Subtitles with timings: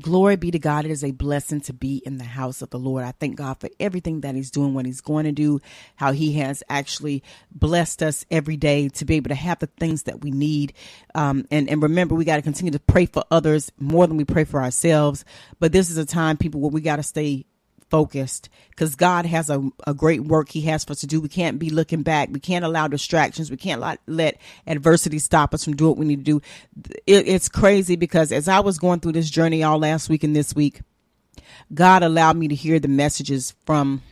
[0.00, 0.84] Glory be to God.
[0.84, 3.04] It is a blessing to be in the house of the Lord.
[3.04, 5.60] I thank God for everything that He's doing, what He's going to do,
[5.94, 10.02] how He has actually blessed us every day to be able to have the things
[10.04, 10.74] that we need.
[11.14, 14.24] Um, and, and remember, we got to continue to pray for others more than we
[14.24, 15.24] pray for ourselves.
[15.60, 17.46] But this is a time, people, where we got to stay
[17.90, 21.20] focused because God has a, a great work He has for us to do.
[21.20, 22.28] We can't be looking back.
[22.30, 23.50] We can't allow distractions.
[23.50, 26.42] We can't let, let adversity stop us from doing what we need to do.
[27.06, 30.34] It, it's crazy because as I was going through this journey all last week and
[30.34, 30.80] this week,
[31.72, 34.02] God allowed me to hear the messages from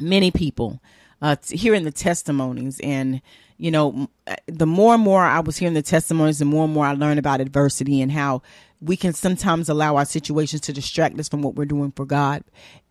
[0.00, 0.80] many people,
[1.20, 3.20] uh, hearing the testimonies and
[3.60, 4.08] you know,
[4.46, 7.18] the more and more I was hearing the testimonies, the more and more I learned
[7.18, 8.40] about adversity and how
[8.80, 12.42] we can sometimes allow our situations to distract us from what we're doing for God.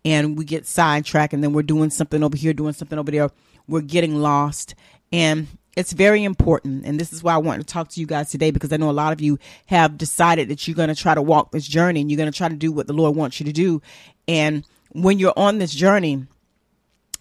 [0.06, 3.30] And we get sidetracked and then we're doing something over here, doing something over there.
[3.68, 4.76] We're getting lost.
[5.12, 6.86] And it's very important.
[6.86, 8.90] And this is why I want to talk to you guys today because I know
[8.90, 12.02] a lot of you have decided that you're going to try to walk this journey
[12.02, 13.82] and you're going to try to do what the Lord wants you to do.
[14.28, 16.28] And when you're on this journey,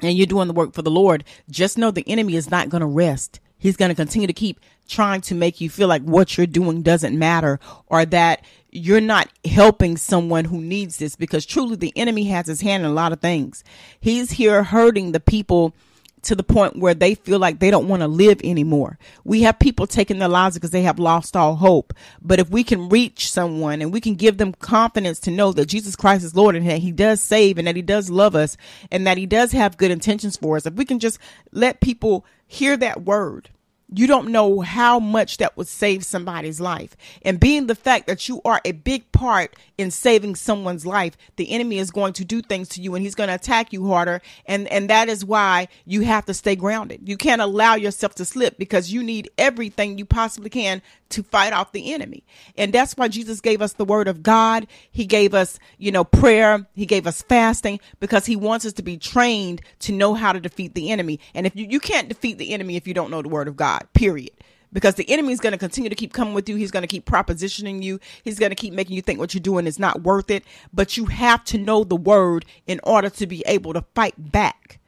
[0.00, 2.82] and you're doing the work for the Lord, just know the enemy is not going
[2.82, 3.40] to rest.
[3.58, 6.82] He's going to continue to keep trying to make you feel like what you're doing
[6.82, 12.24] doesn't matter or that you're not helping someone who needs this because truly the enemy
[12.24, 13.64] has his hand in a lot of things.
[14.00, 15.74] He's here hurting the people
[16.22, 18.98] to the point where they feel like they don't want to live anymore.
[19.24, 21.94] We have people taking their lives because they have lost all hope.
[22.20, 25.66] But if we can reach someone and we can give them confidence to know that
[25.66, 28.56] Jesus Christ is Lord and that he does save and that he does love us
[28.90, 31.18] and that he does have good intentions for us, if we can just
[31.52, 33.50] let people hear that word
[33.92, 36.96] you don't know how much that would save somebody's life.
[37.22, 41.50] And being the fact that you are a big part in saving someone's life, the
[41.50, 44.20] enemy is going to do things to you and he's going to attack you harder.
[44.44, 47.08] And, and that is why you have to stay grounded.
[47.08, 51.52] You can't allow yourself to slip because you need everything you possibly can to fight
[51.52, 52.24] off the enemy.
[52.56, 54.66] And that's why Jesus gave us the word of God.
[54.90, 56.66] He gave us, you know, prayer.
[56.74, 60.40] He gave us fasting because he wants us to be trained to know how to
[60.40, 61.20] defeat the enemy.
[61.34, 63.56] And if you, you can't defeat the enemy if you don't know the word of
[63.56, 64.32] God, period.
[64.70, 66.56] Because the enemy is going to continue to keep coming with you.
[66.56, 67.98] He's going to keep propositioning you.
[68.22, 70.44] He's going to keep making you think what you're doing is not worth it.
[70.74, 74.78] But you have to know the word in order to be able to fight back.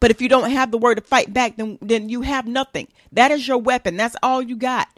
[0.00, 2.88] But if you don't have the word to fight back, then, then you have nothing.
[3.12, 3.96] That is your weapon.
[3.96, 4.88] That's all you got.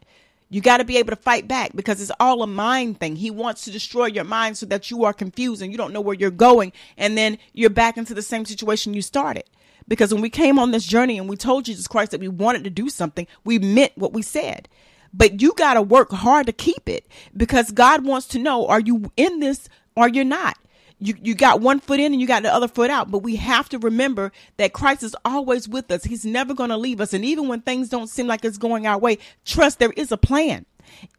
[0.55, 3.17] You got to be able to fight back because it's all a mind thing.
[3.17, 6.01] He wants to destroy your mind so that you are confused and you don't know
[6.01, 6.73] where you're going.
[6.97, 9.51] And then you're back into the same situation you started.
[9.89, 12.63] Because when we came on this journey and we told Jesus Christ that we wanted
[12.63, 14.69] to do something, we meant what we said.
[15.13, 17.05] But you got to work hard to keep it
[17.37, 20.57] because God wants to know are you in this or you're not?
[21.05, 23.11] You you got one foot in and you got the other foot out.
[23.11, 26.05] But we have to remember that christ is always with us.
[26.05, 27.13] He's never going to leave us.
[27.13, 30.17] And even when things don't seem like it's going our way trust there is a
[30.17, 30.65] plan.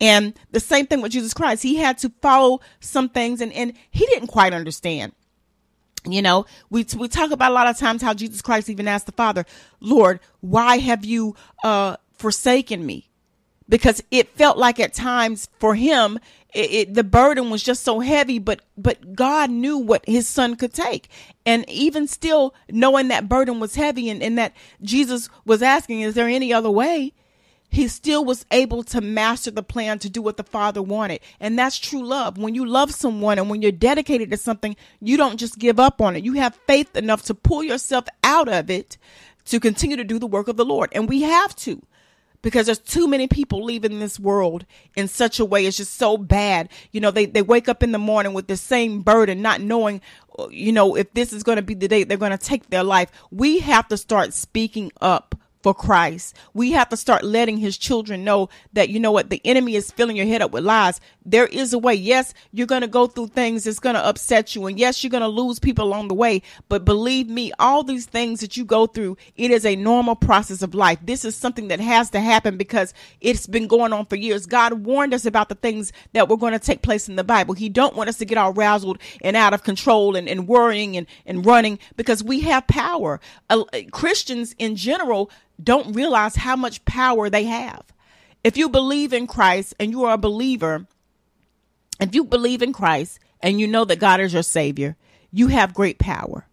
[0.01, 1.62] And the same thing with jesus christ.
[1.62, 5.13] He had to follow some things and and he didn't quite understand.
[6.07, 9.07] You know, we we talk about a lot of times how Jesus Christ even asked
[9.07, 9.44] the Father,
[9.79, 13.09] "Lord, why have you uh forsaken me?"
[13.68, 16.20] Because it felt like at times for him
[16.56, 20.56] it, it, the burden was just so heavy but but god knew what his son
[20.56, 21.09] could take.
[21.46, 26.16] And even still knowing that burden was heavy and, and that jesus was asking is
[26.16, 27.14] there any other way?
[27.70, 31.20] He still was able to master the plan to do what the father wanted.
[31.42, 32.38] And that's true love.
[32.38, 36.02] When you love someone and when you're dedicated to something you don't just give up
[36.02, 36.24] on it.
[36.24, 38.98] You have faith enough to pull yourself out of it
[39.46, 40.90] to continue to do the work of the lord.
[40.94, 41.81] And we have to
[42.45, 45.66] because there's too many people leaving this world in such a way.
[45.66, 46.69] It's just so bad.
[46.91, 50.00] You know they, they wake up in the morning with the same burden not knowing
[50.38, 52.69] uh, you know if this is going to be the day they're going to take
[52.69, 53.11] their life.
[53.31, 55.33] We have to start speaking up
[55.66, 56.36] for Christ.
[56.53, 59.90] We have to start letting his children know that, you know what, the enemy is
[59.90, 61.02] filling your head up with lies.
[61.26, 61.96] There is a way.
[61.96, 64.68] Yes, you're going to go through things that's going to upset you.
[64.68, 66.44] And yes, you're going to lose people along the way.
[66.70, 70.62] But believe me, all these things that you go through, it is a normal process
[70.62, 71.00] of life.
[71.02, 74.46] This is something that has to happen because it's been going on for years.
[74.46, 77.56] God warned us about the things that were going to take place in the Bible.
[77.56, 80.95] He don't want us to get all razzled and out of control and, and worrying
[80.95, 83.19] and, and running because we have power.
[83.50, 85.31] Uh, Christians in general
[85.62, 87.84] don't realize how much power they have.
[88.44, 90.86] If you believe in Christ and you are a believer,
[92.00, 94.96] if you believe in Christ and you know that God is your Savior,
[95.31, 96.48] you have great power.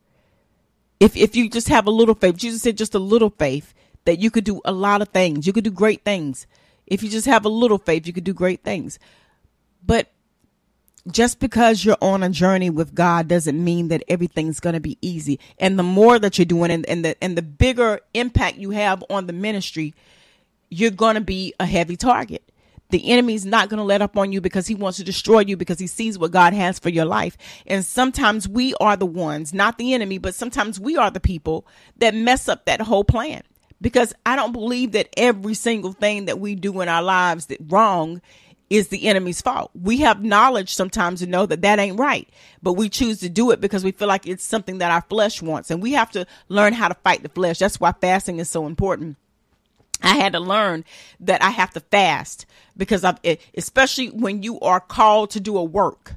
[1.00, 4.20] If, if you just have a little faith, Jesus said just a little faith, that
[4.20, 5.46] you could do a lot of things.
[5.46, 6.46] You could do great things.
[6.86, 8.98] If you just have a little faith, you could do great things.
[9.84, 10.10] But
[11.10, 14.98] just because you're on a journey with God doesn't mean that everything's going to be
[15.00, 15.40] easy.
[15.58, 19.02] And the more that you're doing and, and the and the bigger impact you have
[19.10, 19.94] on the ministry,
[20.70, 22.42] you're going to be a heavy target.
[22.90, 25.56] The enemy's not going to let up on you because he wants to destroy you
[25.56, 27.38] because he sees what God has for your life.
[27.66, 31.66] And sometimes we are the ones, not the enemy, but sometimes we are the people
[31.96, 33.42] that mess up that whole plan.
[33.80, 37.58] Because I don't believe that every single thing that we do in our lives that
[37.66, 38.20] wrong
[38.72, 39.70] is the enemy's fault.
[39.74, 42.26] We have knowledge sometimes to know that that ain't right,
[42.62, 45.42] but we choose to do it because we feel like it's something that our flesh
[45.42, 45.70] wants.
[45.70, 47.58] And we have to learn how to fight the flesh.
[47.58, 49.18] That's why fasting is so important.
[50.02, 50.86] I had to learn
[51.20, 53.18] that I have to fast because I've,
[53.54, 56.14] especially when you are called to do a work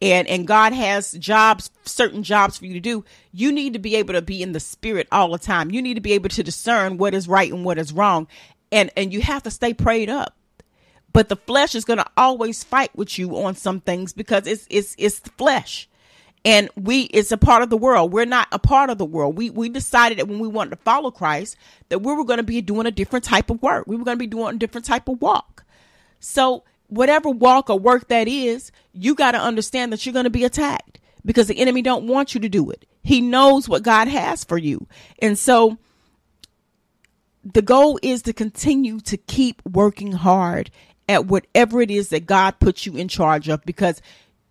[0.00, 3.96] and and God has jobs certain jobs for you to do you need to be
[3.96, 6.42] able to be in the spirit all the time you need to be able to
[6.44, 8.28] discern what is right and what is wrong
[8.70, 10.37] and and you have to stay prayed up
[11.18, 14.68] but the flesh is going to always fight with you on some things because it's
[14.70, 15.88] it's it's the flesh.
[16.44, 18.12] And we it's a part of the world.
[18.12, 19.36] We're not a part of the world.
[19.36, 21.56] We we decided that when we wanted to follow christ
[21.88, 23.88] that we were going to be doing a different type of work.
[23.88, 25.64] We were going to be doing a different type of walk.
[26.20, 30.30] So whatever walk or work that is you got to understand that you're going to
[30.30, 32.86] be attacked because the enemy don't want you to do it.
[33.02, 34.86] He knows what god has for you.
[35.18, 35.78] And so
[37.44, 40.70] the goal is to continue to keep working hard
[41.08, 44.00] at whatever it is that god puts you in charge of because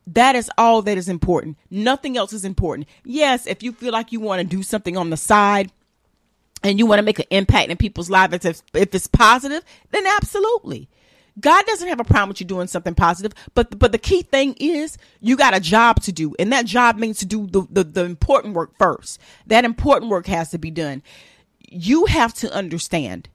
[0.08, 1.58] that is all that is important.
[1.70, 2.88] Nothing else is important.
[3.04, 5.72] Yes, if you feel like you want to do something on the side
[6.64, 10.06] and you want to make an impact in people's lives, if, if it's positive, then
[10.08, 10.88] absolutely.
[11.40, 14.56] God doesn't have a problem with you doing something positive, but but the key thing
[14.60, 17.84] is you got a job to do, and that job means to do the, the,
[17.84, 19.20] the important work first.
[19.46, 21.04] That important work has to be done.
[21.70, 23.30] You have to understand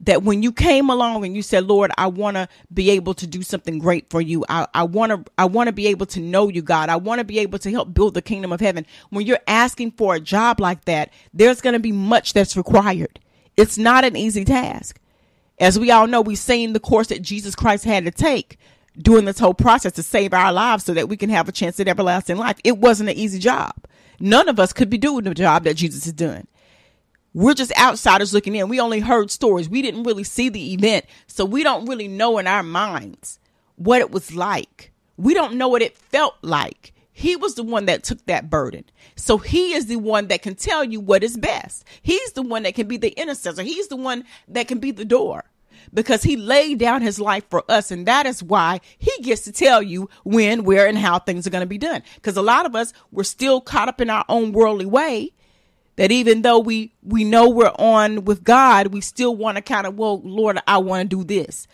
[0.00, 3.26] that when you came along and you said, Lord, I want to be able to
[3.26, 4.44] do something great for you.
[4.48, 6.88] I, want to, I want to be able to know you, God.
[6.88, 8.86] I want to be able to help build the kingdom of heaven.
[9.10, 13.20] When you're asking for a job like that, there's going to be much that's required.
[13.56, 14.98] It's not an easy task.
[15.58, 18.56] As we all know, we've seen the course that Jesus Christ had to take
[18.96, 21.78] during this whole process to save our lives so that we can have a chance
[21.78, 22.58] at everlasting life.
[22.64, 23.74] It wasn't an easy job.
[24.18, 26.46] None of us could be doing the job that Jesus has done
[27.32, 28.68] we're just outsiders looking in.
[28.68, 29.68] We only heard stories.
[29.68, 31.06] We didn't really see the event.
[31.26, 33.38] So we don't really know in our minds
[33.76, 34.92] what it was like.
[35.16, 36.92] We don't know what it felt like.
[37.12, 38.84] He was the one that took that burden.
[39.14, 41.84] So he is the one that can tell you what is best.
[42.02, 43.62] He's the one that can be the intercessor.
[43.62, 45.44] He's the one that can be the door
[45.92, 47.90] because he laid down his life for us.
[47.90, 51.50] And that is why he gets to tell you when, where, and how things are
[51.50, 52.02] going to be done.
[52.14, 55.32] Because a lot of us, we're still caught up in our own worldly way
[55.96, 59.86] that even though we we know we're on with God, we still want to kind
[59.86, 61.66] of, well, Lord, I want to do this.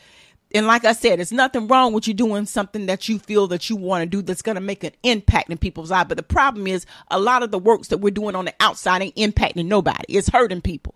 [0.54, 3.68] And like I said, it's nothing wrong with you doing something that you feel that
[3.68, 6.08] you want to do that's going to make an impact in people's lives.
[6.08, 9.02] But the problem is a lot of the works that we're doing on the outside
[9.02, 10.16] ain't impacting nobody.
[10.16, 10.94] It's hurting people.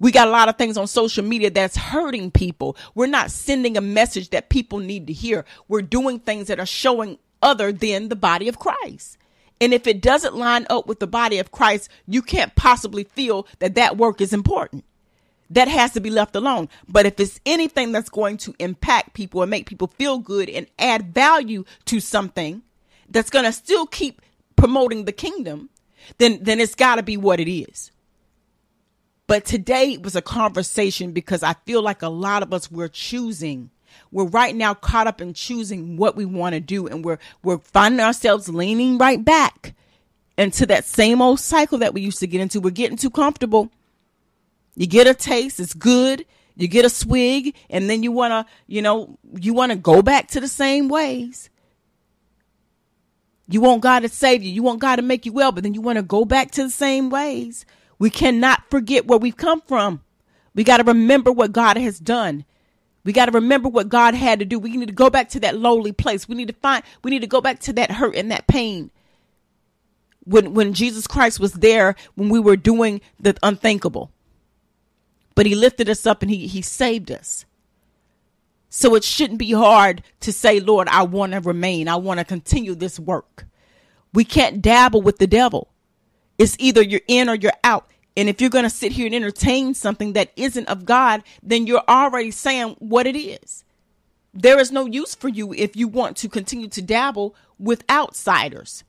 [0.00, 2.76] We got a lot of things on social media that's hurting people.
[2.94, 5.44] We're not sending a message that people need to hear.
[5.66, 9.18] We're doing things that are showing other than the body of Christ.
[9.60, 13.46] And if it doesn't line up with the body of Christ, you can't possibly feel
[13.58, 14.84] that that work is important.
[15.50, 16.68] That has to be left alone.
[16.88, 20.66] But if it's anything that's going to impact people and make people feel good and
[20.78, 22.62] add value to something
[23.08, 24.20] that's going to still keep
[24.56, 25.70] promoting the kingdom,
[26.18, 27.90] then then it's got to be what it is.
[29.26, 33.70] But today was a conversation because I feel like a lot of us we're choosing
[34.10, 37.58] we're right now caught up in choosing what we want to do and we're we're
[37.58, 39.74] finding ourselves leaning right back
[40.38, 42.60] into that same old cycle that we used to get into.
[42.60, 43.70] We're getting too comfortable.
[44.76, 46.24] You get a taste, it's good.
[46.54, 50.02] You get a swig and then you want to, you know, you want to go
[50.02, 51.50] back to the same ways.
[53.48, 54.50] You want God to save you.
[54.50, 56.64] You want God to make you well, but then you want to go back to
[56.64, 57.64] the same ways.
[57.98, 60.02] We cannot forget where we've come from.
[60.54, 62.44] We got to remember what God has done.
[63.08, 64.58] We got to remember what God had to do.
[64.58, 66.28] We need to go back to that lowly place.
[66.28, 68.90] We need to find, we need to go back to that hurt and that pain.
[70.24, 74.10] When, when Jesus Christ was there, when we were doing the unthinkable,
[75.34, 77.46] but he lifted us up and he, he saved us.
[78.68, 81.88] So it shouldn't be hard to say, Lord, I want to remain.
[81.88, 83.46] I want to continue this work.
[84.12, 85.72] We can't dabble with the devil.
[86.36, 87.90] It's either you're in or you're out.
[88.18, 91.68] And if you're going to sit here and entertain something that isn't of God, then
[91.68, 93.64] you're already saying what it is.
[94.34, 98.82] There is no use for you if you want to continue to dabble with outsiders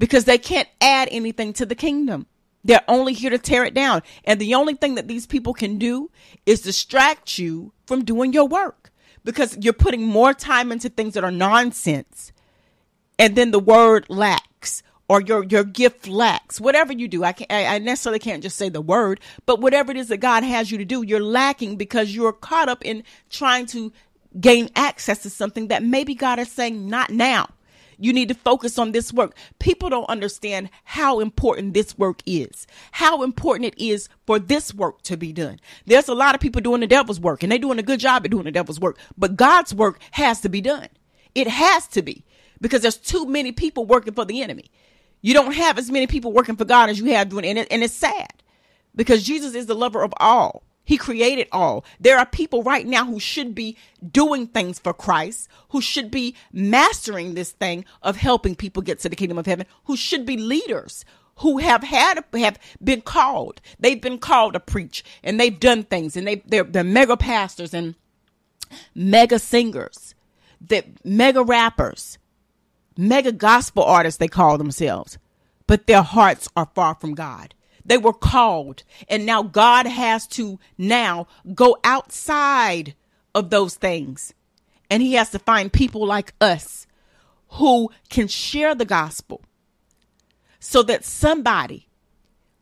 [0.00, 2.26] because they can't add anything to the kingdom.
[2.64, 4.02] They're only here to tear it down.
[4.24, 6.10] And the only thing that these people can do
[6.44, 8.90] is distract you from doing your work
[9.22, 12.32] because you're putting more time into things that are nonsense.
[13.20, 14.82] And then the word lacks
[15.12, 18.68] or your your gift lacks whatever you do i can't I, necessarily can't just say
[18.68, 22.14] the word but whatever it is that god has you to do you're lacking because
[22.14, 23.92] you're caught up in trying to
[24.40, 27.48] gain access to something that maybe God is saying, not now.
[27.98, 29.36] You need to focus on this work.
[29.60, 35.02] People don't understand how important this work is, how important it is for this work
[35.02, 35.60] to be done.
[35.86, 38.24] There's a lot of people doing the devil's work and they're doing a good job
[38.24, 40.88] at doing the devil's work, but God's work has to be done.
[41.34, 42.24] It has to be
[42.60, 44.64] because there's too many people working for the enemy.
[45.22, 47.68] You don't have as many people working for God as you have doing, and, it,
[47.70, 48.42] and it's sad
[48.94, 50.64] because Jesus is the lover of all.
[50.84, 51.84] He created all.
[52.00, 53.76] There are people right now who should be
[54.10, 59.08] doing things for Christ, who should be mastering this thing of helping people get to
[59.08, 61.04] the kingdom of heaven, who should be leaders,
[61.36, 63.60] who have had have been called.
[63.78, 67.72] They've been called to preach and they've done things and they they're, they're mega pastors
[67.72, 67.94] and
[68.94, 70.14] mega singers,
[70.68, 72.18] that mega rappers,
[73.02, 75.18] mega gospel artists they call themselves,
[75.66, 77.54] but their hearts are far from God.
[77.84, 78.84] They were called.
[79.08, 82.94] And now God has to now go outside
[83.34, 84.34] of those things.
[84.90, 86.86] And he has to find people like us
[87.52, 89.42] who can share the gospel
[90.60, 91.88] so that somebody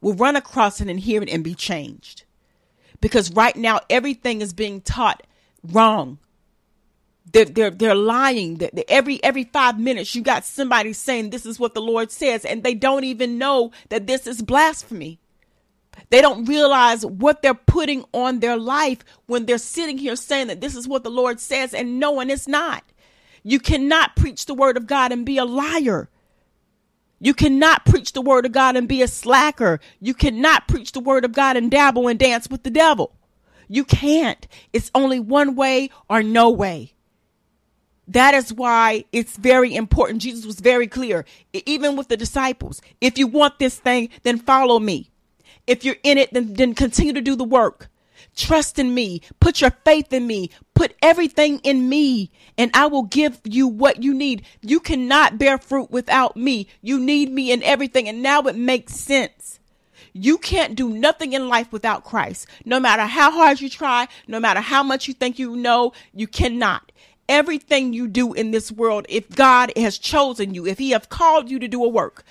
[0.00, 2.24] will run across it and hear it and be changed.
[3.00, 5.26] Because right now, everything is being taught
[5.62, 6.18] wrong.
[7.32, 8.60] They're, they're, they're lying.
[8.88, 12.62] Every, every five minutes, you got somebody saying this is what the Lord says, and
[12.62, 15.20] they don't even know that this is blasphemy.
[16.10, 20.60] They don't realize what they're putting on their life when they're sitting here saying that
[20.60, 22.84] this is what the Lord says and knowing it's not.
[23.42, 26.10] You cannot preach the word of God and be a liar.
[27.20, 29.78] You cannot preach the word of God and be a slacker.
[30.00, 33.14] You cannot preach the word of God and dabble and dance with the devil.
[33.68, 34.48] You can't.
[34.72, 36.94] It's only one way or no way.
[38.10, 40.20] That is why it's very important.
[40.20, 42.82] Jesus was very clear, even with the disciples.
[43.00, 45.10] If you want this thing, then follow me.
[45.68, 47.88] If you're in it, then, then continue to do the work.
[48.34, 49.22] Trust in me.
[49.38, 50.50] Put your faith in me.
[50.74, 54.44] Put everything in me, and I will give you what you need.
[54.60, 56.66] You cannot bear fruit without me.
[56.82, 58.08] You need me in everything.
[58.08, 59.60] And now it makes sense.
[60.12, 62.48] You can't do nothing in life without Christ.
[62.64, 66.26] No matter how hard you try, no matter how much you think you know, you
[66.26, 66.89] cannot
[67.30, 71.50] everything you do in this world, if God has chosen you, if He have called
[71.50, 72.24] you to do a work,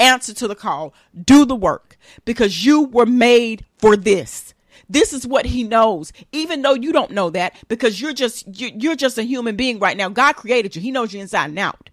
[0.00, 0.92] answer to the call,
[1.24, 4.54] do the work because you were made for this.
[4.88, 8.94] This is what he knows, even though you don't know that because you're just you're
[8.94, 10.08] just a human being right now.
[10.08, 10.82] God created you.
[10.82, 11.90] He knows you inside and out.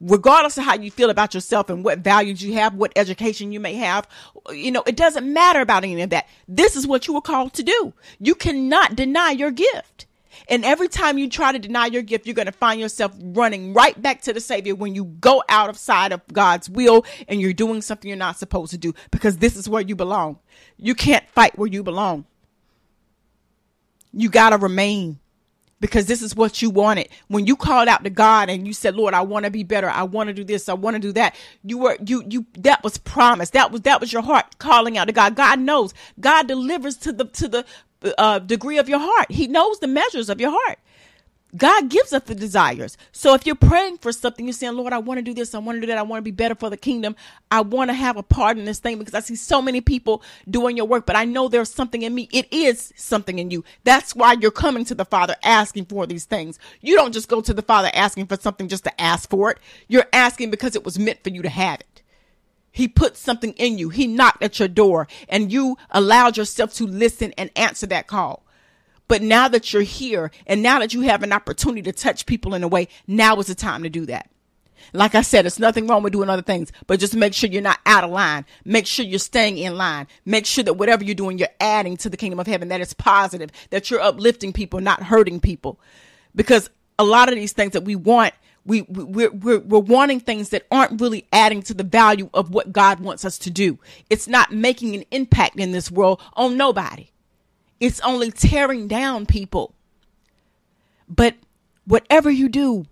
[0.00, 3.60] Regardless of how you feel about yourself and what values you have, what education you
[3.60, 4.06] may have,
[4.50, 6.26] you know, it doesn't matter about any of that.
[6.46, 7.92] This is what you were called to do.
[8.20, 10.06] You cannot deny your gift.
[10.48, 13.74] And every time you try to deny your gift, you're going to find yourself running
[13.74, 17.40] right back to the Savior when you go out of side of God's will and
[17.40, 20.38] you're doing something you're not supposed to do because this is where you belong.
[20.76, 22.24] You can't fight where you belong.
[24.12, 25.20] You got to remain
[25.80, 27.08] because this is what you wanted.
[27.28, 29.88] When you called out to God and you said, "Lord, I want to be better.
[29.88, 30.68] I want to do this.
[30.68, 33.52] I want to do that." You were you you that was promised.
[33.52, 35.36] That was that was your heart calling out to God.
[35.36, 35.94] God knows.
[36.18, 37.64] God delivers to the to the
[38.16, 39.30] uh, degree of your heart.
[39.30, 40.78] He knows the measures of your heart.
[41.56, 42.98] God gives us the desires.
[43.10, 45.54] So if you're praying for something, you're saying, Lord, I want to do this.
[45.54, 45.96] I want to do that.
[45.96, 47.16] I want to be better for the kingdom.
[47.50, 50.22] I want to have a part in this thing because I see so many people
[50.50, 52.28] doing your work, but I know there's something in me.
[52.32, 53.64] It is something in you.
[53.84, 56.58] That's why you're coming to the Father asking for these things.
[56.82, 59.58] You don't just go to the Father asking for something just to ask for it.
[59.88, 61.97] You're asking because it was meant for you to have it.
[62.78, 63.88] He put something in you.
[63.88, 68.46] He knocked at your door and you allowed yourself to listen and answer that call.
[69.08, 72.54] But now that you're here and now that you have an opportunity to touch people
[72.54, 74.30] in a way, now is the time to do that.
[74.92, 77.62] Like I said, it's nothing wrong with doing other things, but just make sure you're
[77.62, 78.46] not out of line.
[78.64, 80.06] Make sure you're staying in line.
[80.24, 82.94] Make sure that whatever you're doing, you're adding to the kingdom of heaven, that it's
[82.94, 85.80] positive, that you're uplifting people, not hurting people.
[86.32, 88.34] Because a lot of these things that we want
[88.68, 92.70] we, we're, we're, we're wanting things that aren't really adding to the value of what
[92.70, 93.78] God wants us to do.
[94.10, 97.08] It's not making an impact in this world on nobody.
[97.80, 99.74] It's only tearing down people.
[101.08, 101.36] But
[101.86, 102.84] whatever you do,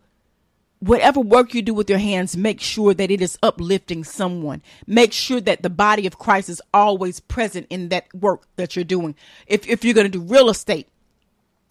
[0.79, 4.63] whatever work you do with your hands, make sure that it is uplifting someone.
[4.87, 8.85] Make sure that the body of Christ is always present in that work that you're
[8.85, 9.15] doing.
[9.47, 10.89] If, if you're going to do real estate,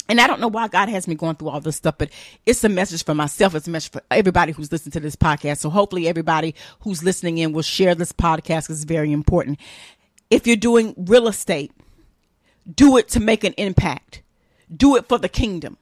[0.08, 2.10] and I don't know why God has me going through all this stuff, but
[2.46, 3.56] it's a message for myself.
[3.56, 5.58] It's a message for everybody who's listening to this podcast.
[5.58, 9.60] So hopefully everybody who's listening in will share this podcast it's very important.
[10.30, 11.72] If you're doing real estate,
[12.72, 14.22] do it to make an impact.
[14.76, 15.78] Do it for the kingdom.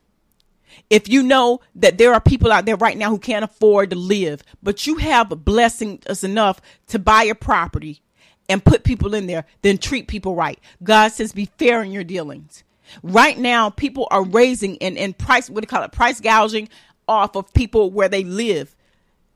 [0.90, 3.96] If you know that there are people out there right now who can't afford to
[3.96, 8.02] live, but you have a blessing us enough to buy a property
[8.50, 10.60] and put people in there, then treat people right.
[10.82, 12.64] God says be fair in your dealings
[13.02, 16.70] Right now, people are raising and, and price, what do you call it, price gouging
[17.08, 18.76] off of people where they live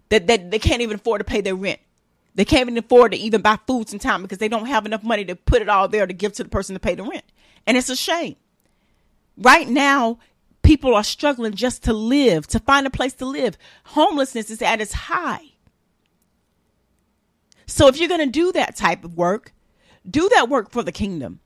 [0.10, 1.80] that, that they can't even afford to pay their rent.
[2.36, 5.04] They can't even afford to even buy foods in time because they don't have enough
[5.04, 7.26] money to put it all there to give to the person to pay the rent.
[7.66, 8.36] And it's a shame.
[9.38, 10.20] Right now,
[10.62, 13.58] people are struggling just to live, to find a place to live.
[13.86, 15.54] Homelessness is at its high.
[17.66, 19.54] So if you're going to do that type of work,
[20.10, 21.40] do that work for the kingdom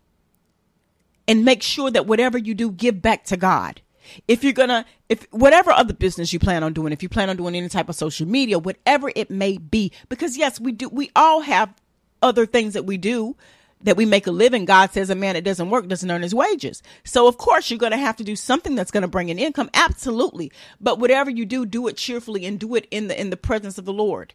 [1.27, 3.81] and make sure that whatever you do, give back to God.
[4.27, 7.37] If you're gonna, if whatever other business you plan on doing, if you plan on
[7.37, 11.11] doing any type of social media, whatever it may be, because yes, we do, we
[11.15, 11.73] all have
[12.21, 13.35] other things that we do
[13.83, 14.65] that we make a living.
[14.65, 16.83] God says a man that doesn't work doesn't earn his wages.
[17.03, 19.39] So of course you're going to have to do something that's going to bring an
[19.39, 19.69] income.
[19.73, 20.51] Absolutely.
[20.79, 23.77] But whatever you do, do it cheerfully and do it in the, in the presence
[23.77, 24.33] of the Lord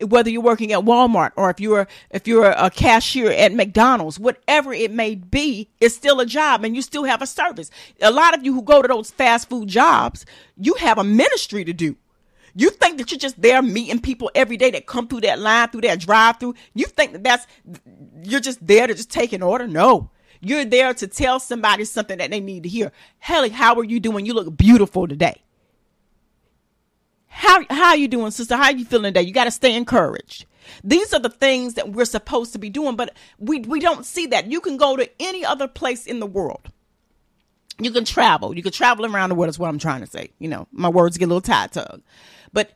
[0.00, 4.72] whether you're working at Walmart or if you're if you're a cashier at McDonald's, whatever
[4.72, 7.70] it may be, it's still a job and you still have a service.
[8.02, 10.26] A lot of you who go to those fast food jobs,
[10.56, 11.96] you have a ministry to do.
[12.54, 15.68] You think that you're just there meeting people every day that come through that line,
[15.68, 16.54] through that drive through.
[16.74, 17.46] You think that that's
[18.22, 19.66] you're just there to just take an order?
[19.66, 20.10] No.
[20.40, 22.92] You're there to tell somebody something that they need to hear.
[23.18, 24.26] Helly, how are you doing?
[24.26, 25.42] You look beautiful today.
[27.36, 28.56] How how are you doing, sister?
[28.56, 29.20] How are you feeling today?
[29.20, 30.46] You got to stay encouraged.
[30.82, 34.26] These are the things that we're supposed to be doing, but we we don't see
[34.28, 34.50] that.
[34.50, 36.72] You can go to any other place in the world.
[37.78, 38.56] You can travel.
[38.56, 39.50] You can travel around the world.
[39.50, 40.30] Is what I'm trying to say.
[40.38, 42.00] You know, my words get a little tied tug,
[42.54, 42.72] but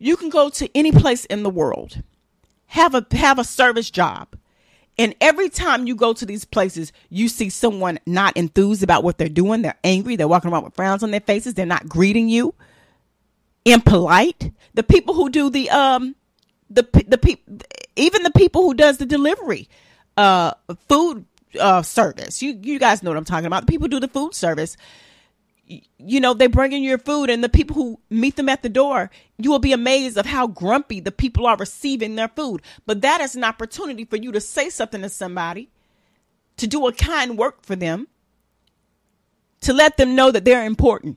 [0.00, 2.02] you can go to any place in the world,
[2.66, 4.36] have a have a service job,
[4.98, 9.18] and every time you go to these places, you see someone not enthused about what
[9.18, 9.62] they're doing.
[9.62, 10.16] They're angry.
[10.16, 11.54] They're walking around with frowns on their faces.
[11.54, 12.54] They're not greeting you
[13.64, 14.52] impolite.
[14.74, 16.14] The people who do the um
[16.70, 17.58] the the people
[17.96, 19.68] even the people who does the delivery
[20.16, 20.52] uh
[20.88, 21.24] food
[21.60, 22.42] uh service.
[22.42, 23.66] You you guys know what I'm talking about.
[23.66, 24.76] The people do the food service.
[25.66, 28.68] You know, they bring in your food and the people who meet them at the
[28.68, 32.60] door, you will be amazed of how grumpy the people are receiving their food.
[32.84, 35.70] But that is an opportunity for you to say something to somebody,
[36.58, 38.08] to do a kind work for them,
[39.62, 41.16] to let them know that they're important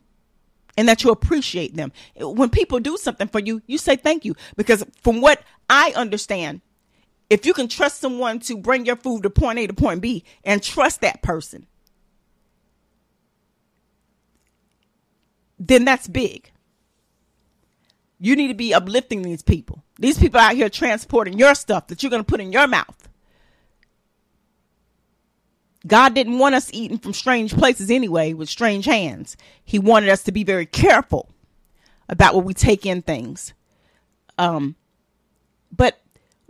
[0.78, 1.92] and that you appreciate them.
[2.16, 4.36] When people do something for you, you say thank you.
[4.56, 6.62] Because from what I understand,
[7.30, 10.24] if you can trust someone to bring your food to point A to point B
[10.44, 11.68] and trust that person,
[15.60, 16.52] then that's big.
[18.20, 19.84] You need to be uplifting these people.
[20.00, 23.07] These people out here transporting your stuff that you're going to put in your mouth.
[25.88, 29.38] God didn't want us eating from strange places anyway with strange hands.
[29.64, 31.30] He wanted us to be very careful
[32.10, 33.54] about what we take in things.
[34.38, 34.76] Um,
[35.76, 36.00] but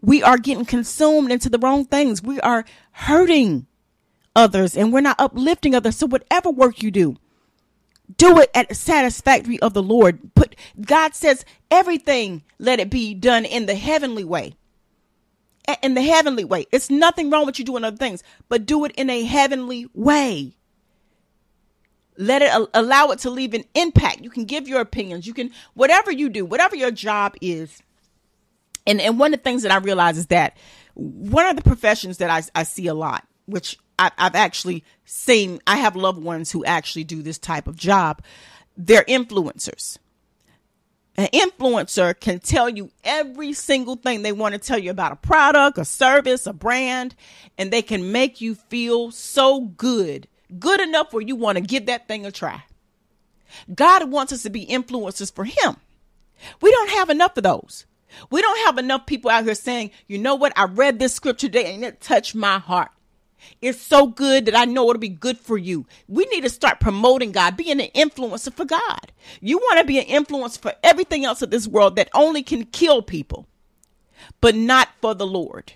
[0.02, 2.22] we are getting consumed into the wrong things.
[2.22, 3.68] We are hurting
[4.36, 5.98] others and we're not uplifting others.
[5.98, 7.18] So whatever work you do,
[8.16, 10.34] do it at the satisfactory of the Lord.
[10.36, 14.56] Put God says everything let it be done in the heavenly way
[15.82, 16.66] in the heavenly way.
[16.72, 20.54] It's nothing wrong with you doing other things, but do it in a heavenly way.
[22.18, 24.22] Let it allow it to leave an impact.
[24.22, 25.28] You can give your opinions.
[25.28, 27.82] You can whatever you do, whatever your job is.
[28.88, 30.58] And and one of the things that I realize is that
[30.96, 35.60] one of the professions that I, I see a lot, which I, I've actually seen,
[35.68, 38.24] I have loved ones who actually do this type of job.
[38.78, 40.00] They're influencers
[41.18, 45.16] an influencer can tell you every single thing they want to tell you about a
[45.16, 47.16] product, a service, a brand,
[47.58, 50.28] and they can make you feel so good,
[50.60, 52.64] good enough where you want to give that thing a try.
[53.74, 55.78] God wants us to be influencers for Him.
[56.62, 57.86] We don't have enough of those.
[58.30, 61.48] We don't have enough people out here saying, you know what, I read this scripture
[61.48, 62.92] today and it touched my heart.
[63.62, 65.86] It's so good that I know it'll be good for you.
[66.08, 69.12] We need to start promoting God, being an influencer for God.
[69.42, 72.66] You want to be an influencer for everything else of this world that only can
[72.66, 73.48] kill people,
[74.42, 75.74] but not for the Lord.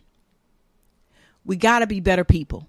[1.46, 2.68] We got to be better people.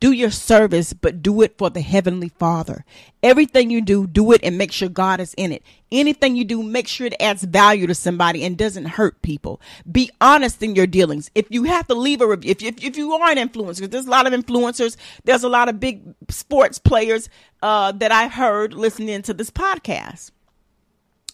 [0.00, 2.86] Do your service, but do it for the Heavenly Father.
[3.22, 5.62] Everything you do, do it and make sure God is in it.
[5.92, 9.60] Anything you do, make sure it adds value to somebody and doesn't hurt people.
[9.90, 11.30] Be honest in your dealings.
[11.34, 14.06] If you have to leave a review, if, if, if you are an influencer, there's
[14.06, 17.28] a lot of influencers, there's a lot of big sports players
[17.62, 20.30] uh, that I heard listening to this podcast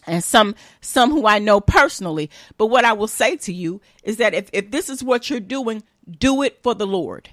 [0.05, 2.29] and some some who I know personally.
[2.57, 5.39] But what I will say to you is that if, if this is what you're
[5.39, 7.29] doing, do it for the Lord.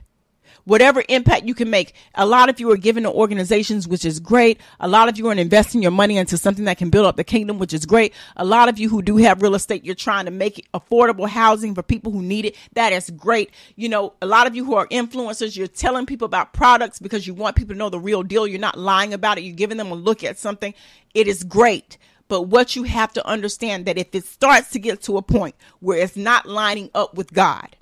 [0.65, 1.95] Whatever impact you can make.
[2.15, 4.61] A lot of you are giving to organizations, which is great.
[4.81, 7.25] A lot of you are investing your money into something that can build up the
[7.25, 8.13] kingdom, which is great.
[8.37, 11.75] A lot of you who do have real estate, you're trying to make affordable housing
[11.75, 12.57] for people who need it.
[12.75, 13.51] That is great.
[13.77, 17.27] You know, a lot of you who are influencers, you're telling people about products because
[17.27, 18.47] you want people to know the real deal.
[18.47, 19.43] You're not lying about it.
[19.43, 20.75] You're giving them a look at something.
[21.15, 21.99] It is great.
[22.27, 25.55] But what you have to understand that if it starts to get to a point
[25.81, 27.77] where it's not lining up with God,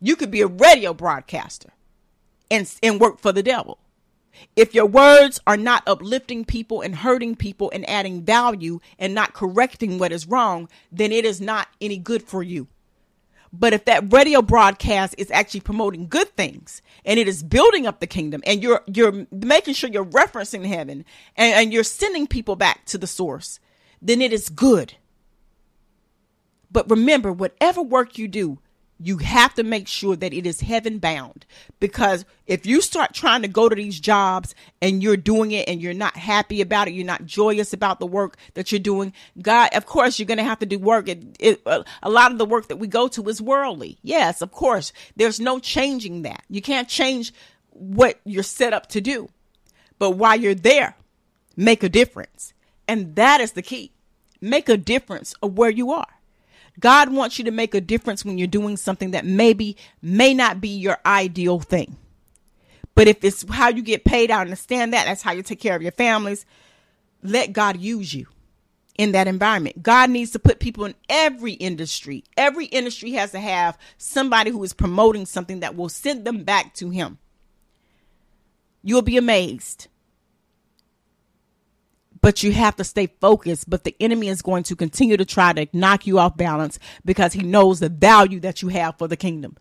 [0.00, 1.70] you could be a radio broadcaster
[2.50, 3.78] and, and work for the devil.
[4.54, 9.34] If your words are not uplifting people and hurting people and adding value and not
[9.34, 12.68] correcting what is wrong, then it is not any good for you.
[13.52, 17.98] But if that radio broadcast is actually promoting good things and it is building up
[18.00, 22.56] the kingdom and you're you're making sure you're referencing heaven and, and you're sending people
[22.56, 23.58] back to the source,
[24.02, 24.94] then it is good.
[26.70, 28.58] But remember, whatever work you do,
[29.00, 31.46] you have to make sure that it is heaven bound.
[31.78, 35.80] Because if you start trying to go to these jobs and you're doing it and
[35.80, 39.68] you're not happy about it you're not joyous about the work that you're doing god
[39.74, 41.08] of course you're going to have to do work.
[41.08, 43.98] It, it, uh, a lot of the work that we go to is worldly.
[44.02, 46.42] Yes of course there's no changing that.
[46.48, 47.32] You can't change
[47.70, 49.28] what you're set up to do.
[49.98, 50.96] But while you're there
[51.56, 52.54] make a difference.
[52.86, 53.92] And that is the key.
[54.40, 56.17] Make a difference of where you are
[56.78, 60.60] God wants you to make a difference when you're doing something that maybe may not
[60.60, 61.96] be your ideal thing.
[62.94, 65.04] But if it's how you get paid, I understand that.
[65.06, 66.44] That's how you take care of your families.
[67.22, 68.26] Let God use you
[68.96, 69.82] in that environment.
[69.82, 72.24] God needs to put people in every industry.
[72.36, 76.74] Every industry has to have somebody who is promoting something that will send them back
[76.74, 77.18] to Him.
[78.82, 79.86] You'll be amazed
[82.20, 83.68] but you have to stay focused.
[83.68, 87.32] But the enemy is going to continue to try to knock you off balance because
[87.32, 89.56] he knows the value that you have for the kingdom.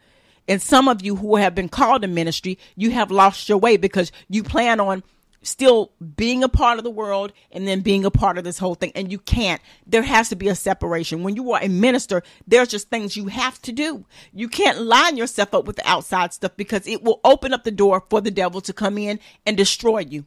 [0.47, 3.77] And some of you who have been called to ministry, you have lost your way
[3.77, 5.03] because you plan on
[5.41, 8.75] still being a part of the world and then being a part of this whole
[8.75, 8.91] thing.
[8.95, 9.61] And you can't.
[9.85, 11.23] There has to be a separation.
[11.23, 14.05] When you are a minister, there's just things you have to do.
[14.33, 17.71] You can't line yourself up with the outside stuff because it will open up the
[17.71, 20.25] door for the devil to come in and destroy you.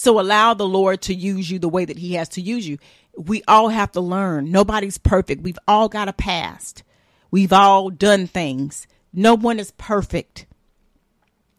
[0.00, 2.78] So allow the Lord to use you the way that He has to use you.
[3.18, 4.50] We all have to learn.
[4.50, 5.42] Nobody's perfect.
[5.42, 6.84] We've all got a past.
[7.30, 8.86] We've all done things.
[9.12, 10.46] No one is perfect.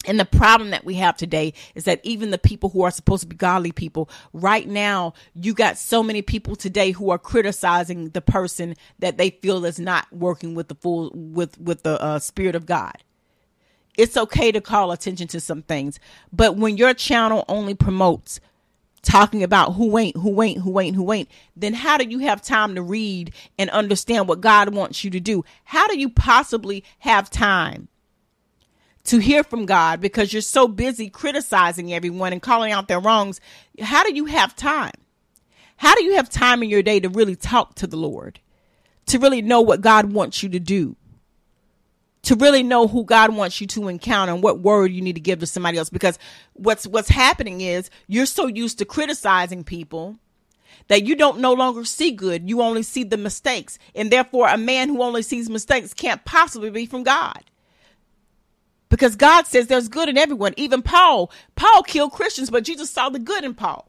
[0.07, 3.21] And the problem that we have today is that even the people who are supposed
[3.21, 8.09] to be godly people, right now, you got so many people today who are criticizing
[8.09, 12.17] the person that they feel is not working with the full with with the uh,
[12.17, 13.03] spirit of God
[13.97, 15.99] it's okay to call attention to some things.
[16.31, 18.39] But when your channel only promotes
[19.01, 22.41] talking about who ain't, who ain't, who ain't, who ain't, then how do you have
[22.41, 25.43] time to read and understand what God wants you to do?
[25.63, 27.87] How do you possibly have time
[29.05, 33.41] to hear from God because you're so busy criticizing everyone and calling out their wrongs?
[33.81, 34.93] How do you have time?
[35.77, 38.39] How do you have time in your day to really talk to the Lord?
[39.07, 40.95] To really know what God wants you to do?
[42.23, 45.21] To really know who God wants you to encounter and what word you need to
[45.21, 45.89] give to somebody else.
[45.89, 46.19] Because
[46.53, 50.17] what's what's happening is you're so used to criticizing people
[50.87, 52.47] that you don't no longer see good.
[52.49, 53.79] You only see the mistakes.
[53.95, 57.43] And therefore a man who only sees mistakes can't possibly be from God.
[58.89, 60.53] Because God says there's good in everyone.
[60.57, 63.87] Even Paul Paul killed Christians but Jesus saw the good in Paul.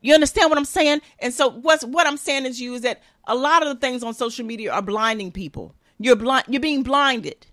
[0.00, 1.00] You understand what I'm saying?
[1.18, 4.02] And so what's what I'm saying is you is that a lot of the things
[4.02, 7.46] on social media are blinding people you're blind, you're being blinded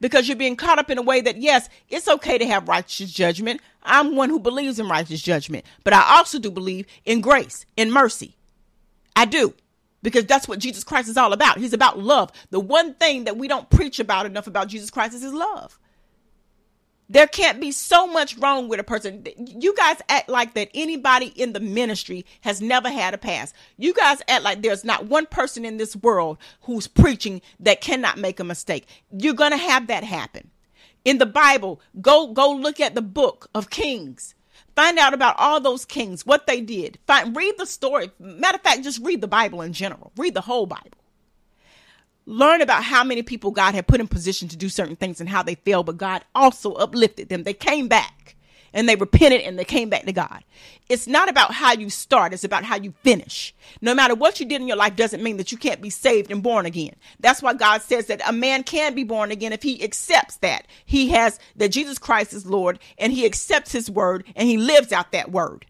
[0.00, 3.12] because you're being caught up in a way that, yes, it's okay to have righteous
[3.12, 3.60] judgment.
[3.82, 7.92] I'm one who believes in righteous judgment, but I also do believe in grace, in
[7.92, 8.36] mercy.
[9.14, 9.52] I do
[10.02, 11.58] because that's what Jesus Christ is all about.
[11.58, 12.32] He's about love.
[12.50, 15.78] The one thing that we don't preach about enough about Jesus Christ is his love.
[17.10, 19.26] There can't be so much wrong with a person.
[19.38, 23.54] You guys act like that anybody in the ministry has never had a past.
[23.78, 28.18] You guys act like there's not one person in this world who's preaching that cannot
[28.18, 28.86] make a mistake.
[29.10, 30.50] You're going to have that happen.
[31.04, 34.34] In the Bible, go go look at the book of Kings.
[34.76, 36.98] Find out about all those kings, what they did.
[37.06, 38.10] Find read the story.
[38.18, 40.12] Matter of fact, just read the Bible in general.
[40.16, 40.98] Read the whole Bible
[42.28, 45.28] learn about how many people God had put in position to do certain things and
[45.28, 47.42] how they failed, but God also uplifted them.
[47.42, 48.36] They came back
[48.74, 50.44] and they repented and they came back to God.
[50.90, 53.54] It's not about how you start, it's about how you finish.
[53.80, 56.30] No matter what you did in your life doesn't mean that you can't be saved
[56.30, 56.96] and born again.
[57.18, 60.66] That's why God says that a man can be born again if he accepts that.
[60.84, 64.92] He has that Jesus Christ is Lord and he accepts his word and he lives
[64.92, 65.64] out that word.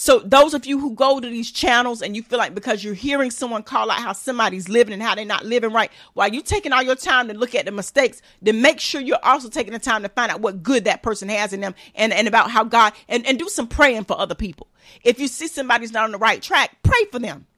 [0.00, 2.94] So those of you who go to these channels and you feel like because you're
[2.94, 6.40] hearing someone call out how somebody's living and how they're not living right, while you're
[6.40, 9.72] taking all your time to look at the mistakes, then make sure you're also taking
[9.72, 12.48] the time to find out what good that person has in them and, and about
[12.48, 14.68] how God and, and do some praying for other people.
[15.02, 17.48] If you see somebody's not on the right track, pray for them.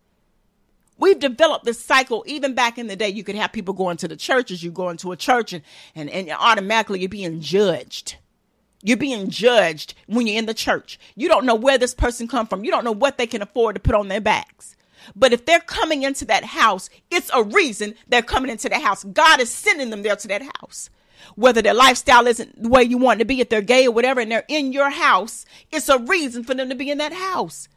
[0.96, 2.24] We've developed this cycle.
[2.26, 4.62] Even back in the day, you could have people going to the churches.
[4.62, 5.62] You go into a church and,
[5.94, 8.16] and, and automatically you're being judged.
[8.82, 10.98] You're being judged when you're in the church.
[11.14, 12.64] You don't know where this person come from.
[12.64, 14.76] You don't know what they can afford to put on their backs.
[15.14, 19.04] But if they're coming into that house, it's a reason they're coming into that house.
[19.04, 20.90] God is sending them there to that house.
[21.34, 24.20] Whether their lifestyle isn't the way you want to be, if they're gay or whatever,
[24.20, 27.68] and they're in your house, it's a reason for them to be in that house.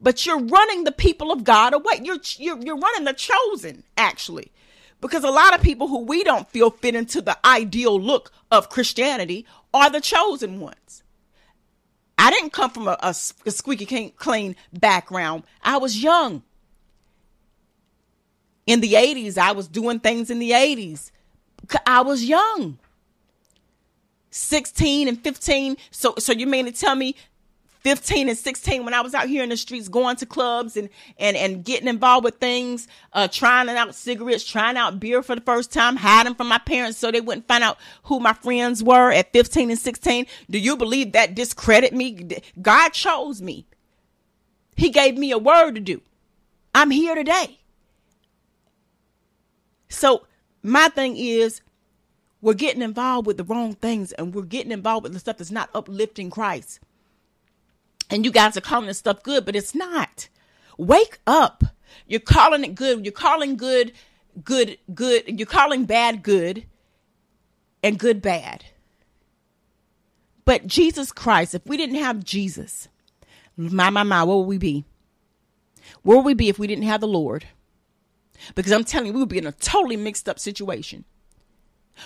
[0.00, 2.00] But you're running the people of God away.
[2.02, 4.52] You're, you're, you're running the chosen, actually.
[5.00, 8.68] Because a lot of people who we don't feel fit into the ideal look of
[8.68, 11.02] Christianity are the chosen ones.
[12.18, 13.10] I didn't come from a, a,
[13.46, 15.44] a squeaky clean background.
[15.62, 16.42] I was young.
[18.66, 21.10] In the 80s, I was doing things in the 80s.
[21.86, 22.78] I was young.
[24.30, 25.76] 16 and 15.
[25.90, 27.16] So so you mean to tell me
[27.80, 30.88] 15 and 16 when I was out here in the streets going to clubs and
[31.18, 35.40] and and getting involved with things, uh, trying out cigarettes, trying out beer for the
[35.40, 39.10] first time, hiding from my parents so they wouldn't find out who my friends were
[39.10, 40.26] at 15 and 16.
[40.50, 42.28] Do you believe that discredit me?
[42.60, 43.66] God chose me.
[44.76, 46.00] He gave me a word to do.
[46.74, 47.58] I'm here today.
[49.88, 50.26] So
[50.62, 51.62] my thing is
[52.40, 55.50] we're getting involved with the wrong things and we're getting involved with the stuff that's
[55.50, 56.80] not uplifting Christ.
[58.10, 60.28] And you guys are calling this stuff good, but it's not.
[60.76, 61.64] Wake up.
[62.06, 63.04] You're calling it good.
[63.04, 63.92] You're calling good,
[64.42, 65.38] good, good.
[65.38, 66.66] You're calling bad good
[67.82, 68.64] and good bad.
[70.44, 72.88] But Jesus Christ, if we didn't have Jesus,
[73.56, 74.84] my, my, my, where would we be?
[76.02, 77.46] Where would we be if we didn't have the Lord?
[78.54, 81.04] Because I'm telling you, we would be in a totally mixed up situation.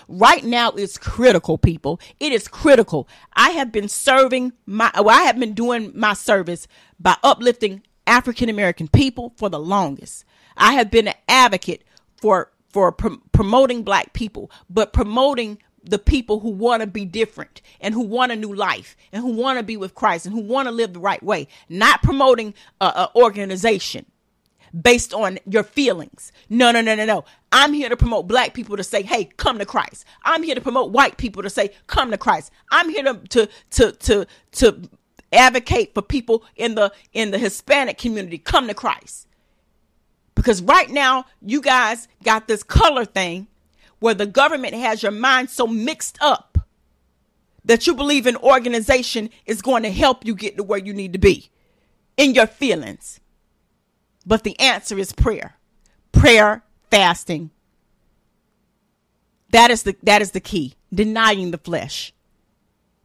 [0.09, 2.01] Right now is critical, people.
[2.20, 3.09] It is critical.
[3.35, 6.66] I have been serving my, well, I have been doing my service
[6.99, 10.25] by uplifting African American people for the longest.
[10.57, 11.85] I have been an advocate
[12.16, 17.61] for for pr- promoting black people, but promoting the people who want to be different
[17.81, 20.40] and who want a new life and who want to be with Christ and who
[20.40, 24.07] want to live the right way, not promoting a, a organization
[24.83, 26.33] based on your feelings.
[26.49, 27.25] No, no, no, no, no.
[27.53, 30.05] I'm here to promote black people to say, hey, come to Christ.
[30.25, 32.51] I'm here to promote white people to say, come to Christ.
[32.71, 34.91] I'm here to to to to to
[35.33, 39.29] advocate for people in the in the Hispanic community, come to Christ.
[40.35, 43.47] Because right now, you guys got this color thing
[44.01, 46.59] where the government has your mind so mixed up
[47.65, 51.13] that you believe an organization is going to help you get to where you need
[51.13, 51.51] to be
[52.17, 53.21] in your feelings.
[54.27, 55.57] But the answer is prayer.
[56.13, 57.51] Prayer, fasting.
[59.51, 60.75] That is the that is the key.
[60.93, 62.13] Denying the flesh.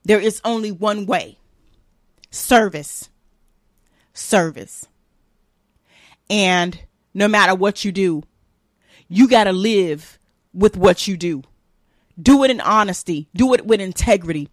[0.04, 1.38] There is only one way.
[2.32, 3.10] Service.
[4.14, 4.88] Service.
[6.30, 6.80] And
[7.14, 8.24] no matter what you do,
[9.08, 10.20] you got to live
[10.54, 11.44] with what you do.
[12.22, 13.28] Do it in honesty.
[13.36, 14.50] Do it with integrity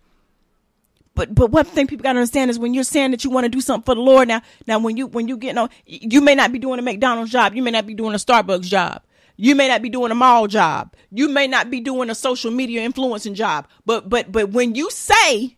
[1.17, 3.49] but but one thing people gotta understand is when you're saying that you want to
[3.49, 6.35] do something for the Lord now, now when you when you get on, you may
[6.35, 9.03] not be doing a McDonald's job, you may not be doing a Starbucks job,
[9.37, 12.51] you may not be doing a mall job, you may not be doing a social
[12.51, 15.57] media influencing job, but but but when you say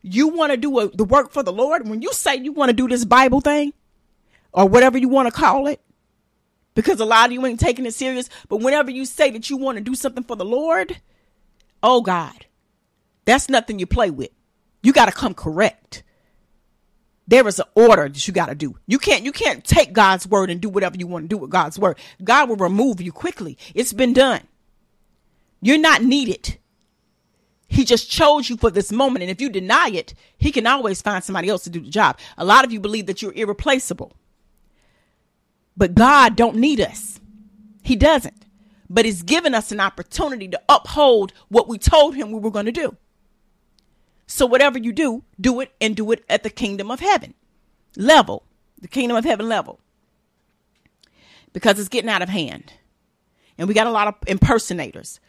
[0.00, 2.70] you want to do a, the work for the Lord, when you say you want
[2.70, 3.74] to do this Bible thing
[4.52, 5.82] or whatever you want to call it,
[6.74, 9.58] because a lot of you ain't taking it serious, but whenever you say that you
[9.58, 10.96] want to do something for the Lord,
[11.82, 12.46] oh God,
[13.26, 14.30] that's nothing you play with.
[14.82, 16.02] You got to come correct.
[17.26, 18.76] There is an order that you got to do.
[18.86, 21.50] You can't you can't take God's word and do whatever you want to do with
[21.50, 21.98] God's word.
[22.22, 23.56] God will remove you quickly.
[23.74, 24.42] It's been done.
[25.60, 26.58] You're not needed.
[27.68, 29.22] He just chose you for this moment.
[29.22, 32.18] And if you deny it, he can always find somebody else to do the job.
[32.36, 34.12] A lot of you believe that you're irreplaceable.
[35.74, 37.18] But God don't need us.
[37.82, 38.44] He doesn't.
[38.90, 42.66] But he's given us an opportunity to uphold what we told him we were going
[42.66, 42.94] to do.
[44.26, 47.34] So whatever you do, do it and do it at the kingdom of heaven
[47.96, 48.44] level,
[48.80, 49.80] the kingdom of heaven level.
[51.52, 52.72] Because it's getting out of hand.
[53.58, 55.20] And we got a lot of impersonators.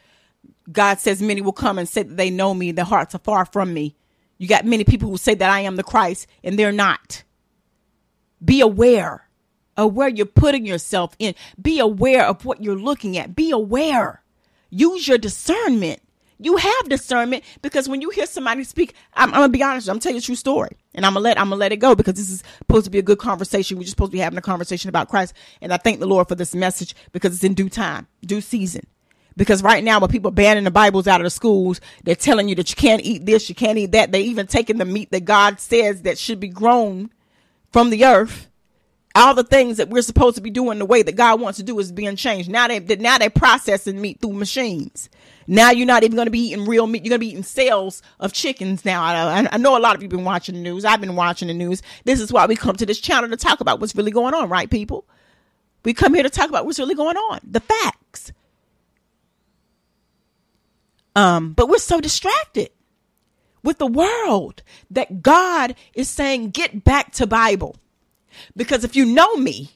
[0.72, 3.46] God says many will come and say that they know me, their hearts are far
[3.46, 3.96] from me.
[4.38, 7.24] You got many people who say that I am the Christ and they're not.
[8.44, 9.28] Be aware
[9.76, 11.36] of where you're putting yourself in.
[11.62, 13.36] Be aware of what you're looking at.
[13.36, 14.22] Be aware.
[14.70, 16.02] Use your discernment.
[16.40, 19.88] You have discernment because when you hear somebody speak, I'm, I'm gonna be honest.
[19.88, 21.96] I'm telling you a true story, and I'm gonna let I'm gonna let it go
[21.96, 23.78] because this is supposed to be a good conversation.
[23.78, 26.28] We're just supposed to be having a conversation about Christ, and I thank the Lord
[26.28, 28.86] for this message because it's in due time, due season.
[29.36, 32.56] Because right now, when people banning the Bibles out of the schools, they're telling you
[32.56, 34.12] that you can't eat this, you can't eat that.
[34.12, 37.12] They're even taking the meat that God says that should be grown
[37.72, 38.48] from the earth
[39.16, 41.64] all the things that we're supposed to be doing the way that God wants to
[41.64, 42.50] do is being changed.
[42.50, 45.10] Now they now they're processing meat through machines.
[45.48, 47.04] Now you're not even going to be eating real meat.
[47.04, 49.04] You're going to be eating cells of chickens now.
[49.04, 50.86] I, I know a lot of you have been watching the news.
[50.86, 51.82] I've been watching the news.
[52.06, 54.50] This is why we come to this channel to talk about what's really going on,
[54.50, 55.06] right, people?
[55.84, 58.32] We come here to talk about what's really going on, the facts.
[61.16, 62.70] Um, but we're so distracted
[63.64, 67.76] with the world that God is saying, get back to Bible.
[68.56, 69.72] Because if you know me,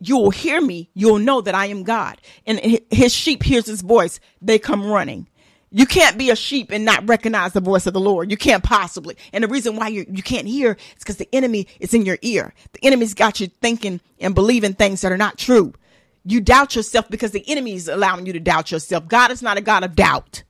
[0.00, 0.90] you will hear me.
[0.94, 2.20] You'll know that I am God.
[2.46, 4.20] And his sheep hears his voice.
[4.40, 5.28] They come running.
[5.70, 8.30] You can't be a sheep and not recognize the voice of the Lord.
[8.30, 9.16] You can't possibly.
[9.32, 12.18] And the reason why you, you can't hear is because the enemy is in your
[12.22, 12.54] ear.
[12.72, 15.74] The enemy's got you thinking and believing things that are not true.
[16.24, 19.08] You doubt yourself because the enemy is allowing you to doubt yourself.
[19.08, 20.42] God is not a God of doubt.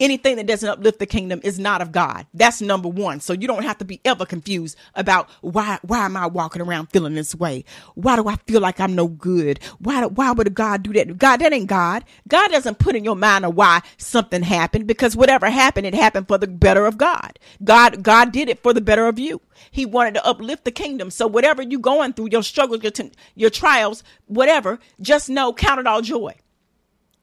[0.00, 2.26] Anything that doesn't uplift the kingdom is not of God.
[2.34, 3.20] That's number one.
[3.20, 6.86] So you don't have to be ever confused about why why am I walking around
[6.86, 7.64] feeling this way?
[7.94, 9.60] Why do I feel like I'm no good?
[9.78, 11.18] Why why would God do that?
[11.18, 12.04] God, that ain't God.
[12.28, 16.28] God doesn't put in your mind of why something happened because whatever happened, it happened
[16.28, 17.38] for the better of God.
[17.62, 19.40] God God did it for the better of you.
[19.70, 21.10] He wanted to uplift the kingdom.
[21.10, 25.80] So whatever you're going through, your struggles, your, t- your trials, whatever, just know, count
[25.80, 26.34] it all joy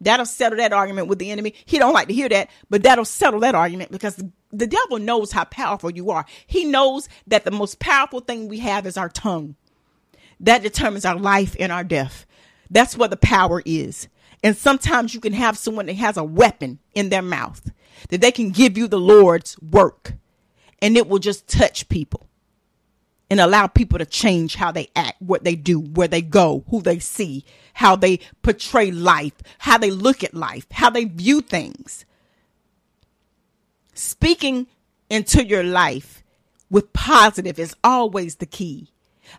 [0.02, 1.54] That'll settle that argument with the enemy.
[1.66, 5.32] He don't like to hear that, but that'll settle that argument because the devil knows
[5.32, 6.26] how powerful you are.
[6.48, 9.56] He knows that the most powerful thing we have is our tongue.
[10.40, 12.26] That determines our life and our death.
[12.70, 14.08] That's where the power is.
[14.44, 17.72] And sometimes you can have someone that has a weapon in their mouth
[18.10, 20.14] that they can give you the Lord's work
[20.82, 22.28] and it will just touch people
[23.30, 26.82] and allow people to change how they act, what they do, where they go, who
[26.82, 32.06] they see, how they portray life, how they look at life, how they view things.
[33.94, 34.68] Speaking
[35.10, 36.24] into your life
[36.70, 38.88] with positive is always the key.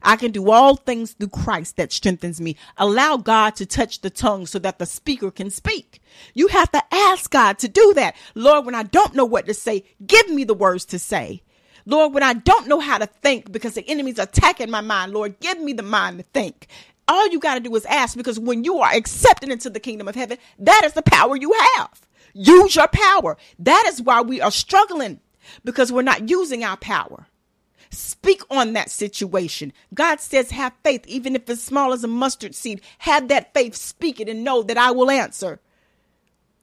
[0.02, 2.56] I can do all things through Christ that strengthens me.
[2.78, 6.00] Allow God to touch the tongue so that the speaker can speak.
[6.34, 8.16] You have to ask God to do that.
[8.34, 11.42] Lord, when I don't know what to say, give me the words to say.
[11.84, 15.40] Lord, when I don't know how to think because the enemy's attacking my mind, Lord,
[15.40, 16.68] give me the mind to think.
[17.08, 20.08] All you got to do is ask because when you are accepted into the kingdom
[20.08, 22.00] of heaven, that is the power you have.
[22.34, 23.36] Use your power.
[23.58, 25.20] That is why we are struggling
[25.64, 27.26] because we're not using our power.
[27.90, 29.72] Speak on that situation.
[29.92, 32.80] God says, have faith, even if it's small as a mustard seed.
[32.98, 35.60] Have that faith, speak it, and know that I will answer.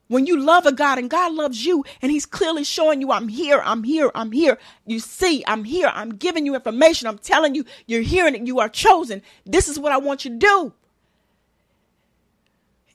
[0.09, 3.27] When you love a God and God loves you and he's clearly showing you, I'm
[3.27, 4.57] here, I'm here, I'm here.
[4.87, 5.91] You see, I'm here.
[5.93, 7.07] I'm giving you information.
[7.07, 8.47] I'm telling you, you're hearing it.
[8.47, 9.21] You are chosen.
[9.45, 10.73] This is what I want you to do.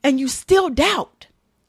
[0.03, 1.29] And you still doubt.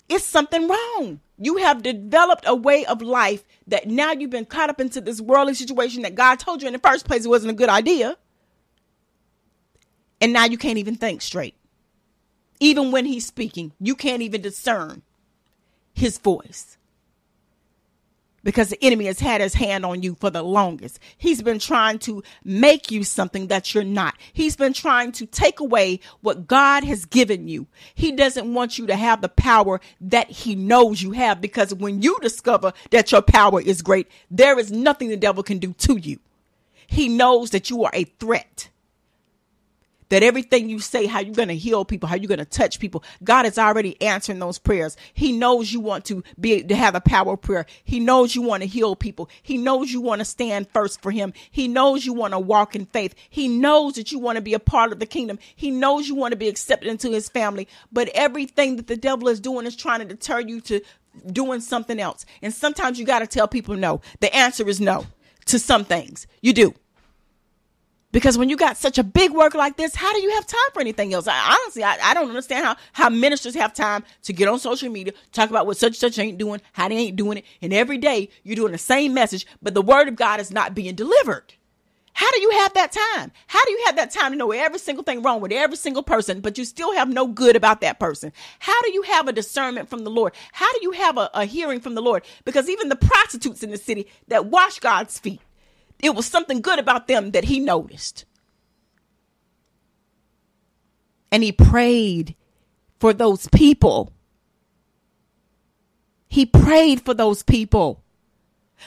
[0.10, 1.20] It's something wrong.
[1.38, 5.22] You have developed a way of life that now you've been caught up into this
[5.22, 8.18] worldly situation that God told you in the first place it wasn't a good idea.
[10.20, 11.54] And now you can't even think straight.
[12.60, 15.04] Even when he's speaking, you can't even discern
[15.96, 16.78] his voice.
[18.44, 21.00] Because the enemy has had his hand on you for the longest.
[21.18, 24.14] He's been trying to make you something that you're not.
[24.34, 27.66] He's been trying to take away what God has given you.
[27.96, 32.04] He doesn't want you to have the power that he knows you have because when
[32.04, 35.98] you discover that your power is great, there is nothing the devil can do to
[35.98, 36.20] you.
[36.86, 38.70] He knows that you are a threat
[40.15, 42.80] that everything you say, how you're going to heal people, how you're going to touch
[42.80, 44.95] people, God is already answering those prayers.
[45.13, 47.65] He knows you want to be to have a power prayer.
[47.84, 49.30] He knows you want to heal people.
[49.43, 51.34] He knows you want to stand first for him.
[51.51, 53.13] He knows you want to walk in faith.
[53.30, 55.38] He knows that you want to be a part of the kingdom.
[55.54, 57.67] He knows you want to be accepted into his family.
[57.91, 60.80] But everything that the devil is doing is trying to deter you to
[61.30, 62.25] doing something else.
[62.41, 63.99] And sometimes you got to tell people no.
[64.21, 65.08] The answer is no
[65.47, 66.25] to some things.
[66.41, 66.73] You do.
[68.15, 70.71] Because when you got such a big work like this, how do you have time
[70.73, 71.28] for anything else?
[71.28, 74.89] I, honestly, I, I don't understand how, how ministers have time to get on social
[74.89, 77.45] media, talk about what such such ain't doing, how they ain't doing it.
[77.62, 80.73] And every day you're doing the same message, but the word of God is not
[80.73, 81.56] being delivered.
[82.13, 83.34] How do you have that time?
[83.47, 86.01] How do you have that time to know every single thing wrong with every single
[86.01, 88.32] person, but you still have no good about that person?
[88.59, 90.32] How do you have a discernment from the Lord?
[90.53, 92.24] How do you have a, a hearing from the Lord?
[92.45, 95.41] Because even the prostitutes in the city that wash God's feet,
[96.00, 98.26] it was something good about them that he noticed.
[101.32, 102.36] And he prayed
[103.00, 104.14] for those people.
[106.30, 108.04] He prayed for those people.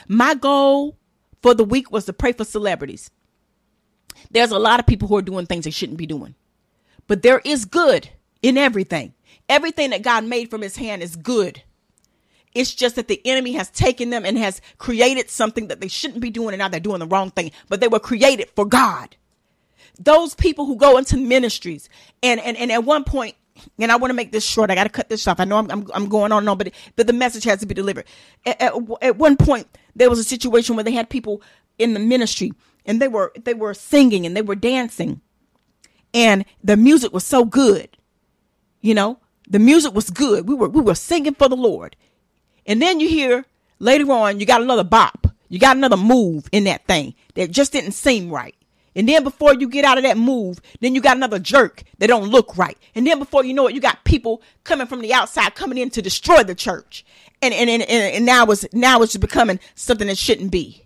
[0.07, 0.97] My goal
[1.41, 3.11] for the week was to pray for celebrities.
[4.31, 6.35] There's a lot of people who are doing things they shouldn't be doing.
[7.07, 8.09] But there is good
[8.41, 9.13] in everything.
[9.47, 11.63] Everything that God made from his hand is good.
[12.53, 16.21] It's just that the enemy has taken them and has created something that they shouldn't
[16.21, 17.51] be doing and now they're doing the wrong thing.
[17.67, 19.15] But they were created for God.
[19.99, 21.89] Those people who go into ministries
[22.23, 23.35] and and, and at one point
[23.77, 24.71] and I want to make this short.
[24.71, 25.39] I got to cut this off.
[25.39, 27.65] I know I'm, I'm, I'm, going on and on, but, but the message has to
[27.65, 28.05] be delivered.
[28.45, 31.41] At, at, at, one point, there was a situation where they had people
[31.77, 32.53] in the ministry
[32.85, 35.19] and they were, they were singing and they were dancing
[36.13, 37.97] and the music was so good.
[38.81, 39.19] You know,
[39.49, 40.47] the music was good.
[40.47, 41.95] We were, we were singing for the Lord.
[42.65, 43.45] And then you hear
[43.79, 45.27] later on, you got another bop.
[45.49, 48.55] You got another move in that thing that just didn't seem right.
[48.95, 52.07] And then before you get out of that move, then you got another jerk that
[52.07, 52.77] don't look right.
[52.95, 55.89] And then before you know it, you got people coming from the outside coming in
[55.91, 57.05] to destroy the church.
[57.41, 60.83] And and and, and now it's now it's becoming something that shouldn't be.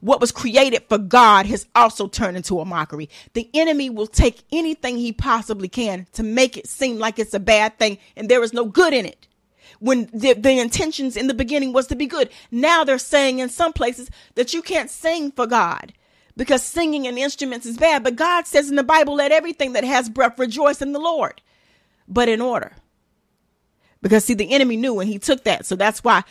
[0.00, 3.10] What was created for God has also turned into a mockery.
[3.34, 7.40] The enemy will take anything he possibly can to make it seem like it's a
[7.40, 9.26] bad thing and there is no good in it
[9.80, 12.30] when the, the intentions in the beginning was to be good.
[12.50, 15.92] Now they're saying in some places that you can't sing for God
[16.36, 18.04] because singing and instruments is bad.
[18.04, 21.40] But God says in the Bible, let everything that has breath rejoice in the Lord,
[22.06, 22.72] but in order.
[24.02, 25.66] Because see, the enemy knew and he took that.
[25.66, 26.22] So that's why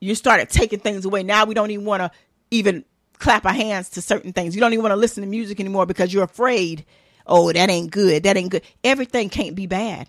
[0.00, 1.22] you started taking things away.
[1.22, 2.10] Now we don't even want to
[2.50, 2.84] even
[3.18, 4.54] clap our hands to certain things.
[4.54, 6.84] You don't even want to listen to music anymore because you're afraid.
[7.26, 8.22] Oh, that ain't good.
[8.24, 8.62] That ain't good.
[8.82, 10.08] Everything can't be bad.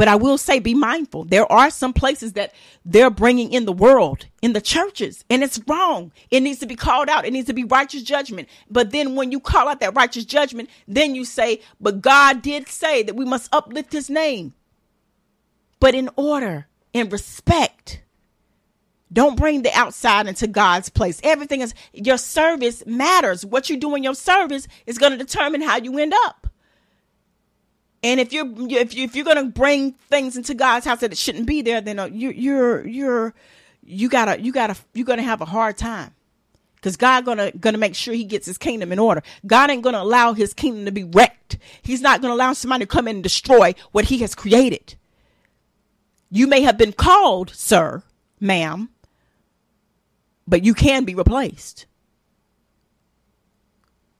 [0.00, 1.26] But I will say, be mindful.
[1.26, 2.54] There are some places that
[2.86, 6.10] they're bringing in the world, in the churches, and it's wrong.
[6.30, 7.26] It needs to be called out.
[7.26, 8.48] It needs to be righteous judgment.
[8.70, 12.66] But then when you call out that righteous judgment, then you say, but God did
[12.66, 14.54] say that we must uplift his name.
[15.80, 18.00] But in order, in respect,
[19.12, 21.20] don't bring the outside into God's place.
[21.22, 23.44] Everything is your service matters.
[23.44, 26.46] What you do in your service is going to determine how you end up.
[28.02, 31.18] And if you're if you if you're gonna bring things into God's house that it
[31.18, 33.34] shouldn't be there, then uh, you you're you're
[33.82, 36.14] you gotta you gotta you're gonna have a hard time
[36.76, 39.22] because God gonna gonna make sure He gets His kingdom in order.
[39.46, 41.58] God ain't gonna allow His kingdom to be wrecked.
[41.82, 44.94] He's not gonna allow somebody to come in and destroy what He has created.
[46.30, 48.02] You may have been called, sir,
[48.38, 48.88] ma'am,
[50.46, 51.86] but you can be replaced.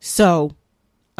[0.01, 0.57] So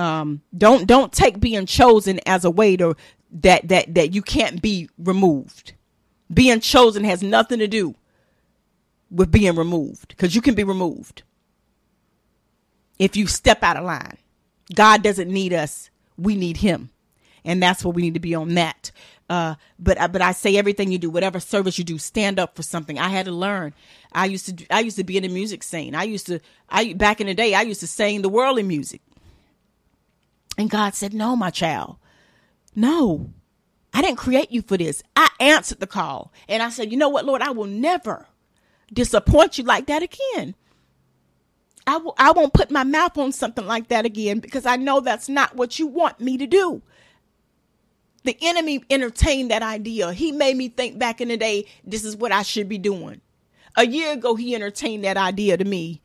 [0.01, 2.97] um, don't don't take being chosen as a way to
[3.33, 5.75] that that that you can't be removed.
[6.33, 7.95] Being chosen has nothing to do
[9.11, 11.23] with being removed because you can be removed
[12.99, 14.17] if you step out of line.
[14.75, 16.89] God doesn't need us; we need Him,
[17.45, 18.93] and that's what we need to be on that.
[19.29, 22.63] Uh, but but I say everything you do, whatever service you do, stand up for
[22.63, 22.99] something.
[22.99, 23.75] I had to learn.
[24.13, 25.95] I used to I used to be in the music scene.
[25.95, 26.41] I used to
[26.71, 29.03] I back in the day I used to sing the worldly music.
[30.61, 31.97] And God said, No, my child.
[32.77, 33.33] No,
[33.95, 35.03] I didn't create you for this.
[35.17, 36.35] I answered the call.
[36.51, 37.41] And I said, You know what, Lord?
[37.41, 38.27] I will never
[38.93, 40.55] disappoint you like that again.
[41.87, 45.01] I w- I won't put my mouth on something like that again because I know
[45.01, 46.83] that's not what you want me to do.
[48.25, 50.13] The enemy entertained that idea.
[50.13, 53.23] He made me think back in the day, this is what I should be doing.
[53.79, 56.03] A year ago, he entertained that idea to me,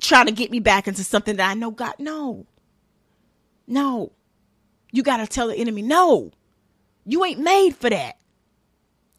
[0.00, 2.46] trying to get me back into something that I know God, no.
[3.66, 4.12] No.
[4.92, 6.30] You got to tell the enemy, no,
[7.04, 8.16] you ain't made for that.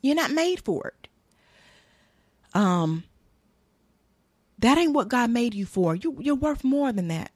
[0.01, 1.07] You're not made for it.
[2.53, 3.03] Um,
[4.59, 5.95] that ain't what God made you for.
[5.95, 7.31] You, you're worth more than that.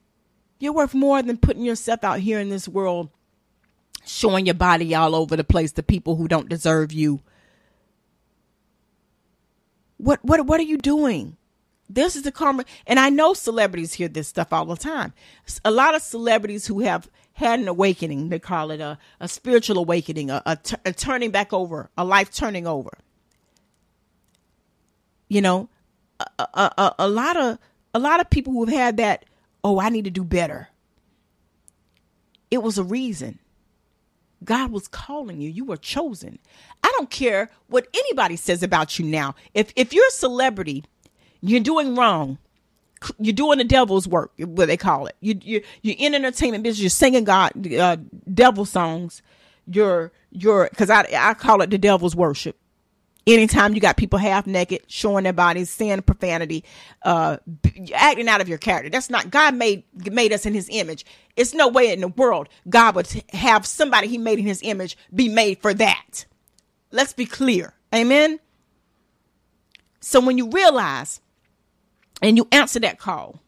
[0.59, 3.09] You're worth more than putting yourself out here in this world,
[4.05, 7.21] showing your body all over the place to people who don't deserve you.
[9.97, 11.37] What what what are you doing?
[11.93, 12.65] This is the karma.
[12.87, 15.13] And I know celebrities hear this stuff all the time.
[15.65, 19.77] A lot of celebrities who have had an awakening, they call it a, a spiritual
[19.77, 22.91] awakening, a, a, t- a turning back over, a life turning over.
[25.27, 25.69] You know,
[26.19, 27.57] a, a, a lot of
[27.93, 29.25] a lot of people who have had that,
[29.63, 30.69] oh, I need to do better.
[32.49, 33.39] It was a reason.
[34.43, 35.49] God was calling you.
[35.49, 36.39] You were chosen.
[36.83, 39.35] I don't care what anybody says about you now.
[39.53, 40.83] If if you're a celebrity
[41.41, 42.37] you're doing wrong.
[43.19, 45.15] You're doing the devil's work, what they call it.
[45.21, 46.81] You you you're in entertainment business.
[46.81, 47.97] You're singing God uh,
[48.31, 49.23] devil songs.
[49.65, 52.57] You're you're because I I call it the devil's worship.
[53.25, 56.63] Anytime you got people half naked, showing their bodies, saying profanity,
[57.03, 57.37] uh,
[57.93, 58.89] acting out of your character.
[58.89, 61.05] That's not God made made us in His image.
[61.35, 64.95] It's no way in the world God would have somebody He made in His image
[65.13, 66.25] be made for that.
[66.91, 67.73] Let's be clear.
[67.93, 68.39] Amen.
[70.01, 71.21] So when you realize
[72.21, 73.39] and you answer that call,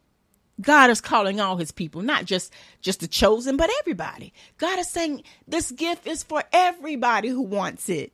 [0.60, 4.32] God is calling all his people, not just just the chosen, but everybody.
[4.58, 8.12] God is saying this gift is for everybody who wants it.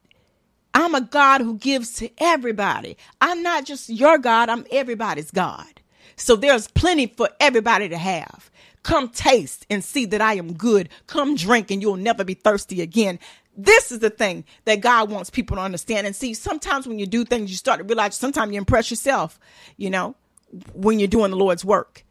[0.73, 2.97] I'm a God who gives to everybody.
[3.21, 5.81] I'm not just your God, I'm everybody's God.
[6.17, 8.51] So there's plenty for everybody to have.
[8.83, 10.89] Come taste and see that I am good.
[11.07, 13.19] Come drink and you'll never be thirsty again.
[13.57, 16.33] This is the thing that God wants people to understand and see.
[16.35, 19.39] Sometimes when you do things, you start to realize sometimes you impress yourself,
[19.77, 20.15] you know,
[20.73, 22.05] when you're doing the Lord's work.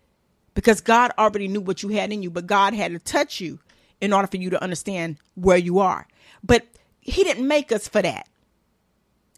[0.53, 3.59] Because God already knew what you had in you, but God had to touch you
[4.01, 6.07] in order for you to understand where you are.
[6.43, 6.65] But
[6.99, 8.27] He didn't make us for that.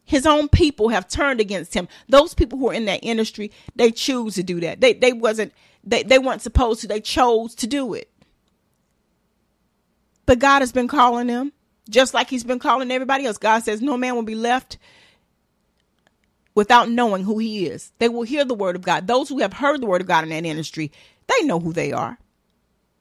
[0.03, 1.87] His own people have turned against him.
[2.09, 4.81] Those people who are in that industry, they choose to do that.
[4.81, 8.09] They they wasn't they, they weren't supposed to, they chose to do it.
[10.25, 11.53] But God has been calling them,
[11.89, 13.37] just like He's been calling everybody else.
[13.37, 14.77] God says, No man will be left
[16.55, 17.91] without knowing who He is.
[17.99, 19.07] They will hear the word of God.
[19.07, 20.91] Those who have heard the word of God in that industry,
[21.27, 22.17] they know who they are.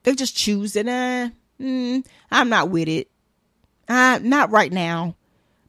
[0.02, 0.86] They just choose it.
[0.86, 1.30] Eh,
[1.60, 3.10] mm, I'm not with it.
[3.88, 5.16] Uh, not right now.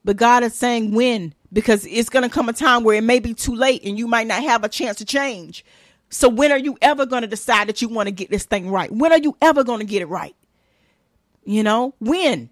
[0.04, 3.20] But God is saying when, because it's going to come a time where it may
[3.20, 5.66] be too late and you might not have a chance to change.
[6.10, 8.70] So when are you ever going to decide that you want to get this thing
[8.70, 8.92] right?
[8.92, 10.36] When are you ever going to get it right?
[11.44, 12.50] You know, when?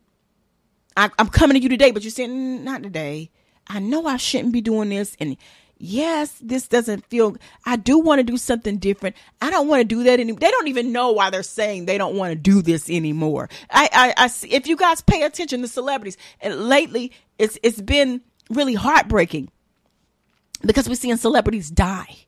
[0.98, 3.32] I, am coming to you today, but you're saying, mm, not today.
[3.70, 5.16] I know I shouldn't be doing this.
[5.20, 5.38] And
[5.78, 9.16] yes, this doesn't feel, I do want to do something different.
[9.42, 10.40] I don't want to do that anymore.
[10.40, 13.48] They don't even know why they're saying they don't want to do this anymore.
[13.70, 17.80] I, I, I, see, if you guys pay attention to celebrities, and lately it's, it's
[17.80, 19.52] been really heartbreaking
[20.66, 22.26] because we're seeing celebrities die,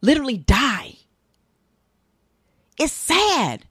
[0.00, 0.96] literally die.
[2.78, 3.64] It's sad.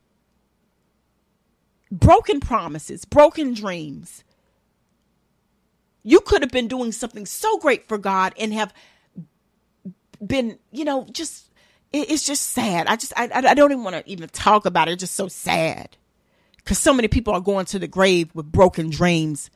[1.92, 4.24] Broken promises, broken dreams.
[6.04, 8.74] You could have been doing something so great for God and have
[10.26, 11.50] been, you know, just
[11.92, 12.88] it's just sad.
[12.88, 14.94] I just I I don't even want to even talk about it.
[14.94, 15.96] It's just so sad
[16.58, 19.50] because so many people are going to the grave with broken dreams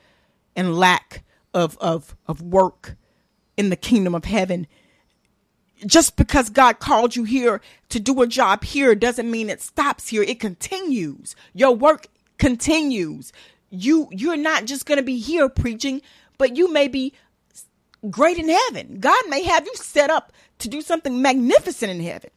[0.55, 1.23] and lack
[1.53, 2.95] of of of work
[3.57, 4.67] in the kingdom of heaven.
[5.85, 10.07] Just because God called you here to do a job here doesn't mean it stops
[10.07, 10.23] here.
[10.23, 11.35] It continues.
[11.53, 13.31] Your work continues.
[13.69, 16.01] You you're not just going to be here preaching,
[16.37, 17.13] but you may be
[18.09, 18.99] great in heaven.
[18.99, 22.29] God may have you set up to do something magnificent in heaven.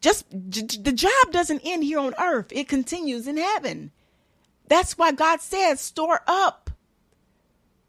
[0.00, 3.90] Just the job doesn't end here on earth, it continues in heaven.
[4.68, 6.70] That's why God says, store up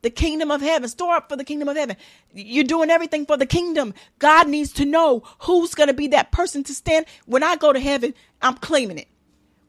[0.05, 0.88] the kingdom of heaven.
[0.88, 1.97] Store up for the kingdom of heaven.
[2.32, 3.93] You're doing everything for the kingdom.
[4.20, 7.07] God needs to know who's going to be that person to stand.
[7.26, 9.07] When I go to heaven, I'm claiming it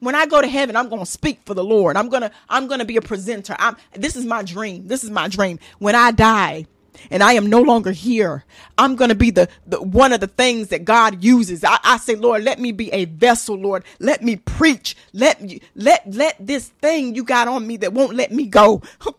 [0.00, 1.96] when I go to heaven, I'm going to speak for the Lord.
[1.96, 3.56] I'm going to, I'm going to be a presenter.
[3.58, 4.86] I'm, this is my dream.
[4.86, 5.58] This is my dream.
[5.78, 6.66] When I die,
[7.10, 8.44] and I am no longer here.
[8.78, 11.64] I'm going to be the, the one of the things that God uses.
[11.64, 13.84] I, I, say, Lord, let me be a vessel, Lord.
[13.98, 14.96] Let me preach.
[15.12, 18.82] Let me, let, let this thing you got on me that won't let me go.
[19.00, 19.12] the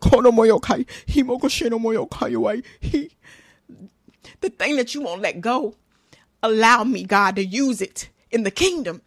[4.49, 5.75] thing that you won't let go,
[6.43, 9.01] allow me, God, to use it in the kingdom.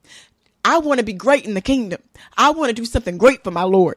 [0.65, 2.03] I want to be great in the kingdom.
[2.37, 3.97] I want to do something great for my Lord.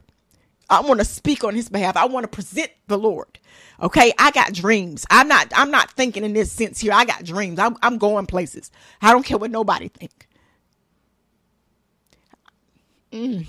[0.70, 1.98] I want to speak on his behalf.
[1.98, 3.40] I want to present the Lord.
[3.82, 4.14] Okay.
[4.18, 5.06] I got dreams.
[5.10, 6.94] I'm not, I'm not thinking in this sense here.
[6.94, 7.60] I got dreams.
[7.60, 8.72] I'm, I'm going places.
[9.02, 10.28] I don't care what nobody think.
[13.12, 13.48] Mm.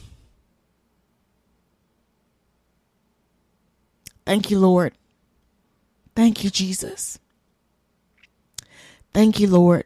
[4.26, 4.94] Thank you, Lord.
[6.14, 7.18] Thank you, Jesus.
[9.12, 9.84] Thank you, Lord.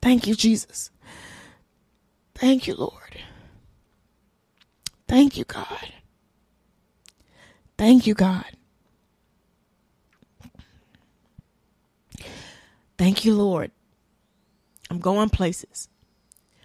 [0.00, 0.91] Thank you, Jesus.
[2.42, 3.20] Thank you, Lord.
[5.06, 5.92] Thank you, God.
[7.78, 8.44] Thank you, God.
[12.98, 13.70] Thank you, Lord.
[14.90, 15.88] I'm going places.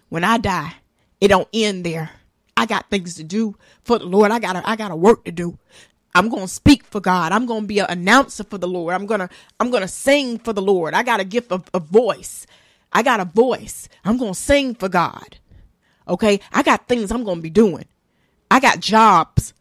[0.08, 0.74] When I die,
[1.20, 2.10] it don't end there.
[2.56, 3.54] I got things to do
[3.84, 4.32] for the Lord.
[4.32, 5.60] I got I got a work to do.
[6.12, 7.30] I'm going to speak for God.
[7.30, 8.94] I'm going to be an announcer for the Lord.
[8.94, 9.28] I'm going to
[9.60, 10.94] I'm going to sing for the Lord.
[10.94, 12.48] I got a gift of a voice.
[12.92, 13.88] I got a voice.
[14.04, 15.38] I'm going to sing for God.
[16.08, 16.40] Okay.
[16.52, 17.84] I got things I'm going to be doing.
[18.50, 19.52] I got jobs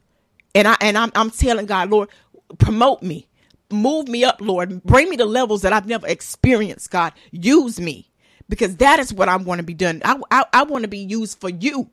[0.55, 2.09] and I, and I'm, I'm telling God, Lord,
[2.57, 3.27] promote me,
[3.69, 6.89] move me up, Lord, bring me to levels that I've never experienced.
[6.89, 8.09] God, use me
[8.49, 10.01] because that is what I want to be done.
[10.05, 11.89] I, I, I want to be used for you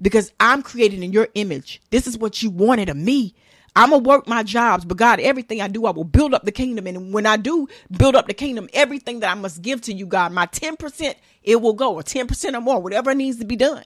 [0.00, 1.80] because I'm created in your image.
[1.90, 3.34] This is what you wanted of me.
[3.76, 6.52] I'm gonna work my jobs, but God, everything I do, I will build up the
[6.52, 6.86] kingdom.
[6.86, 10.06] And when I do build up the kingdom, everything that I must give to you,
[10.06, 13.84] God, my 10%, it will go, or 10% or more, whatever needs to be done.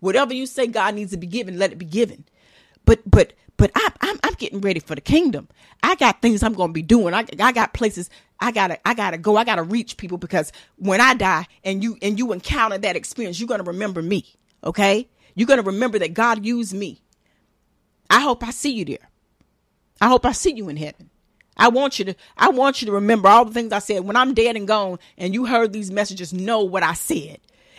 [0.00, 2.24] Whatever you say God needs to be given, let it be given.
[2.84, 5.48] But but but I, I'm I'm getting ready for the kingdom.
[5.82, 7.14] I got things I'm gonna be doing.
[7.14, 9.36] I I got places I gotta I gotta go.
[9.36, 13.40] I gotta reach people because when I die and you and you encounter that experience,
[13.40, 14.36] you're gonna remember me.
[14.62, 17.00] Okay, you're gonna remember that God used me.
[18.10, 19.10] I hope I see you there.
[20.00, 21.10] I hope I see you in heaven.
[21.56, 24.16] I want you to I want you to remember all the things I said when
[24.16, 27.38] I'm dead and gone and you heard these messages know what I said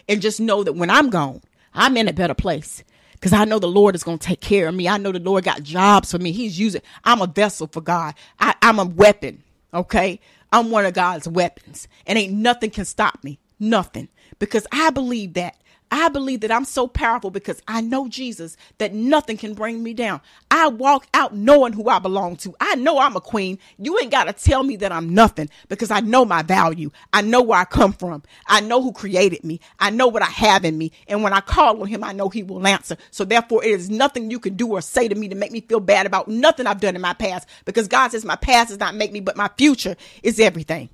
[0.10, 1.42] and just know that when I'm gone
[1.74, 4.68] I'm in a better place because I know the Lord is going to take care
[4.68, 4.88] of me.
[4.88, 6.32] I know the Lord got jobs for me.
[6.32, 8.16] He's using I'm a vessel for God.
[8.40, 9.44] I, I'm a weapon,
[9.74, 10.20] okay?
[10.52, 13.38] I'm one of God's weapons and ain't nothing can stop me.
[13.60, 14.08] Nothing.
[14.40, 15.56] Because I believe that
[15.90, 19.94] I believe that I'm so powerful because I know Jesus that nothing can bring me
[19.94, 20.22] down.
[20.52, 22.56] I walk out knowing who I belong to.
[22.60, 23.58] I know I'm a queen.
[23.78, 26.92] You ain't got to tell me that I'm nothing because I know my value.
[27.14, 28.24] I know where I come from.
[28.48, 29.62] I know who created me.
[29.80, 30.92] I know what I have in me.
[31.08, 32.98] And when I call on him, I know he will answer.
[33.12, 35.62] So therefore, it is nothing you can do or say to me to make me
[35.62, 38.80] feel bad about nothing I've done in my past because God says my past does
[38.80, 40.90] not make me, but my future is everything.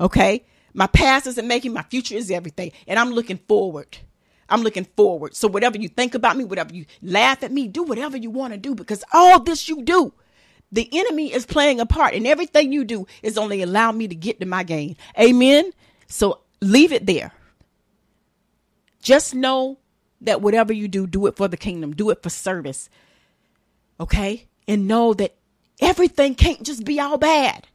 [0.00, 0.44] Okay.
[0.72, 2.72] My past isn't making my future is everything.
[2.86, 3.98] And I'm looking forward.
[4.50, 5.34] I'm looking forward.
[5.36, 8.52] So whatever you think about me, whatever you laugh at me, do whatever you want
[8.52, 10.12] to do because all this you do,
[10.72, 14.14] the enemy is playing a part and everything you do is only allow me to
[14.14, 14.96] get to my gain.
[15.18, 15.72] Amen.
[16.08, 17.32] So leave it there.
[19.02, 19.78] Just know
[20.20, 22.90] that whatever you do, do it for the kingdom, do it for service.
[23.98, 24.46] Okay?
[24.68, 25.34] And know that
[25.80, 27.66] everything can't just be all bad.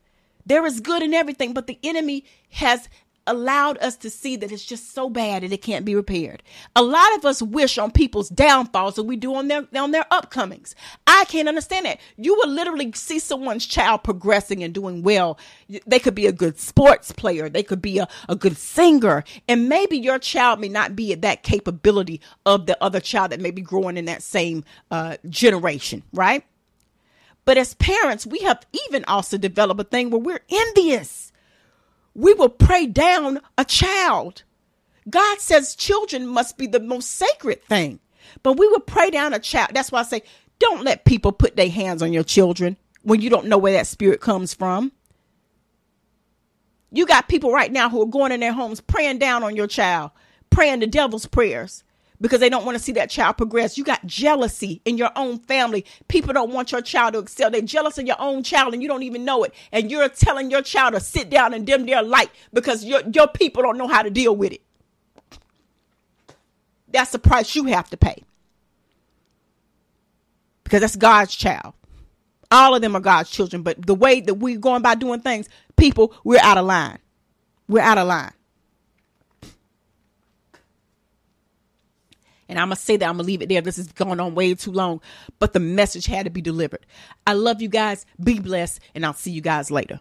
[0.45, 2.87] There is good in everything, but the enemy has
[3.27, 6.43] allowed us to see that it's just so bad and it can't be repaired.
[6.75, 10.05] A lot of us wish on people's downfalls that we do on their on their
[10.11, 10.75] upcomings.
[11.07, 11.99] I can't understand that.
[12.17, 15.37] You will literally see someone's child progressing and doing well.
[15.85, 19.69] They could be a good sports player, they could be a, a good singer, and
[19.69, 23.51] maybe your child may not be at that capability of the other child that may
[23.51, 26.43] be growing in that same uh, generation, right?
[27.45, 31.24] But as parents, we have even also developed a thing where we're envious
[32.15, 34.43] we will pray down a child.
[35.09, 37.99] God says children must be the most sacred thing,
[38.41, 39.71] but we will pray down a child.
[39.73, 40.23] That's why I say,
[40.57, 43.85] don't let people put their hands on your children when you don't know where that
[43.85, 44.91] spirit comes from.
[46.91, 49.67] You got people right now who are going in their homes praying down on your
[49.67, 50.11] child,
[50.49, 51.83] praying the devil's prayers
[52.21, 53.77] because they don't want to see that child progress.
[53.77, 55.85] You got jealousy in your own family.
[56.07, 57.51] People don't want your child to excel.
[57.51, 59.53] They're jealous of your own child and you don't even know it.
[59.71, 63.27] And you're telling your child to sit down and dim their light because your, your
[63.27, 64.61] people don't know how to deal with it.
[66.89, 68.23] That's the price you have to pay.
[70.63, 71.73] Because that's God's child.
[72.51, 73.63] All of them are God's children.
[73.63, 76.99] But the way that we're going by doing things, people, we're out of line.
[77.67, 78.31] We're out of line.
[82.47, 83.61] And I'm going to say that I'm going to leave it there.
[83.61, 85.01] This is going on way too long,
[85.39, 86.85] but the message had to be delivered.
[87.25, 88.05] I love you guys.
[88.23, 89.99] Be blessed, and I'll see you guys later.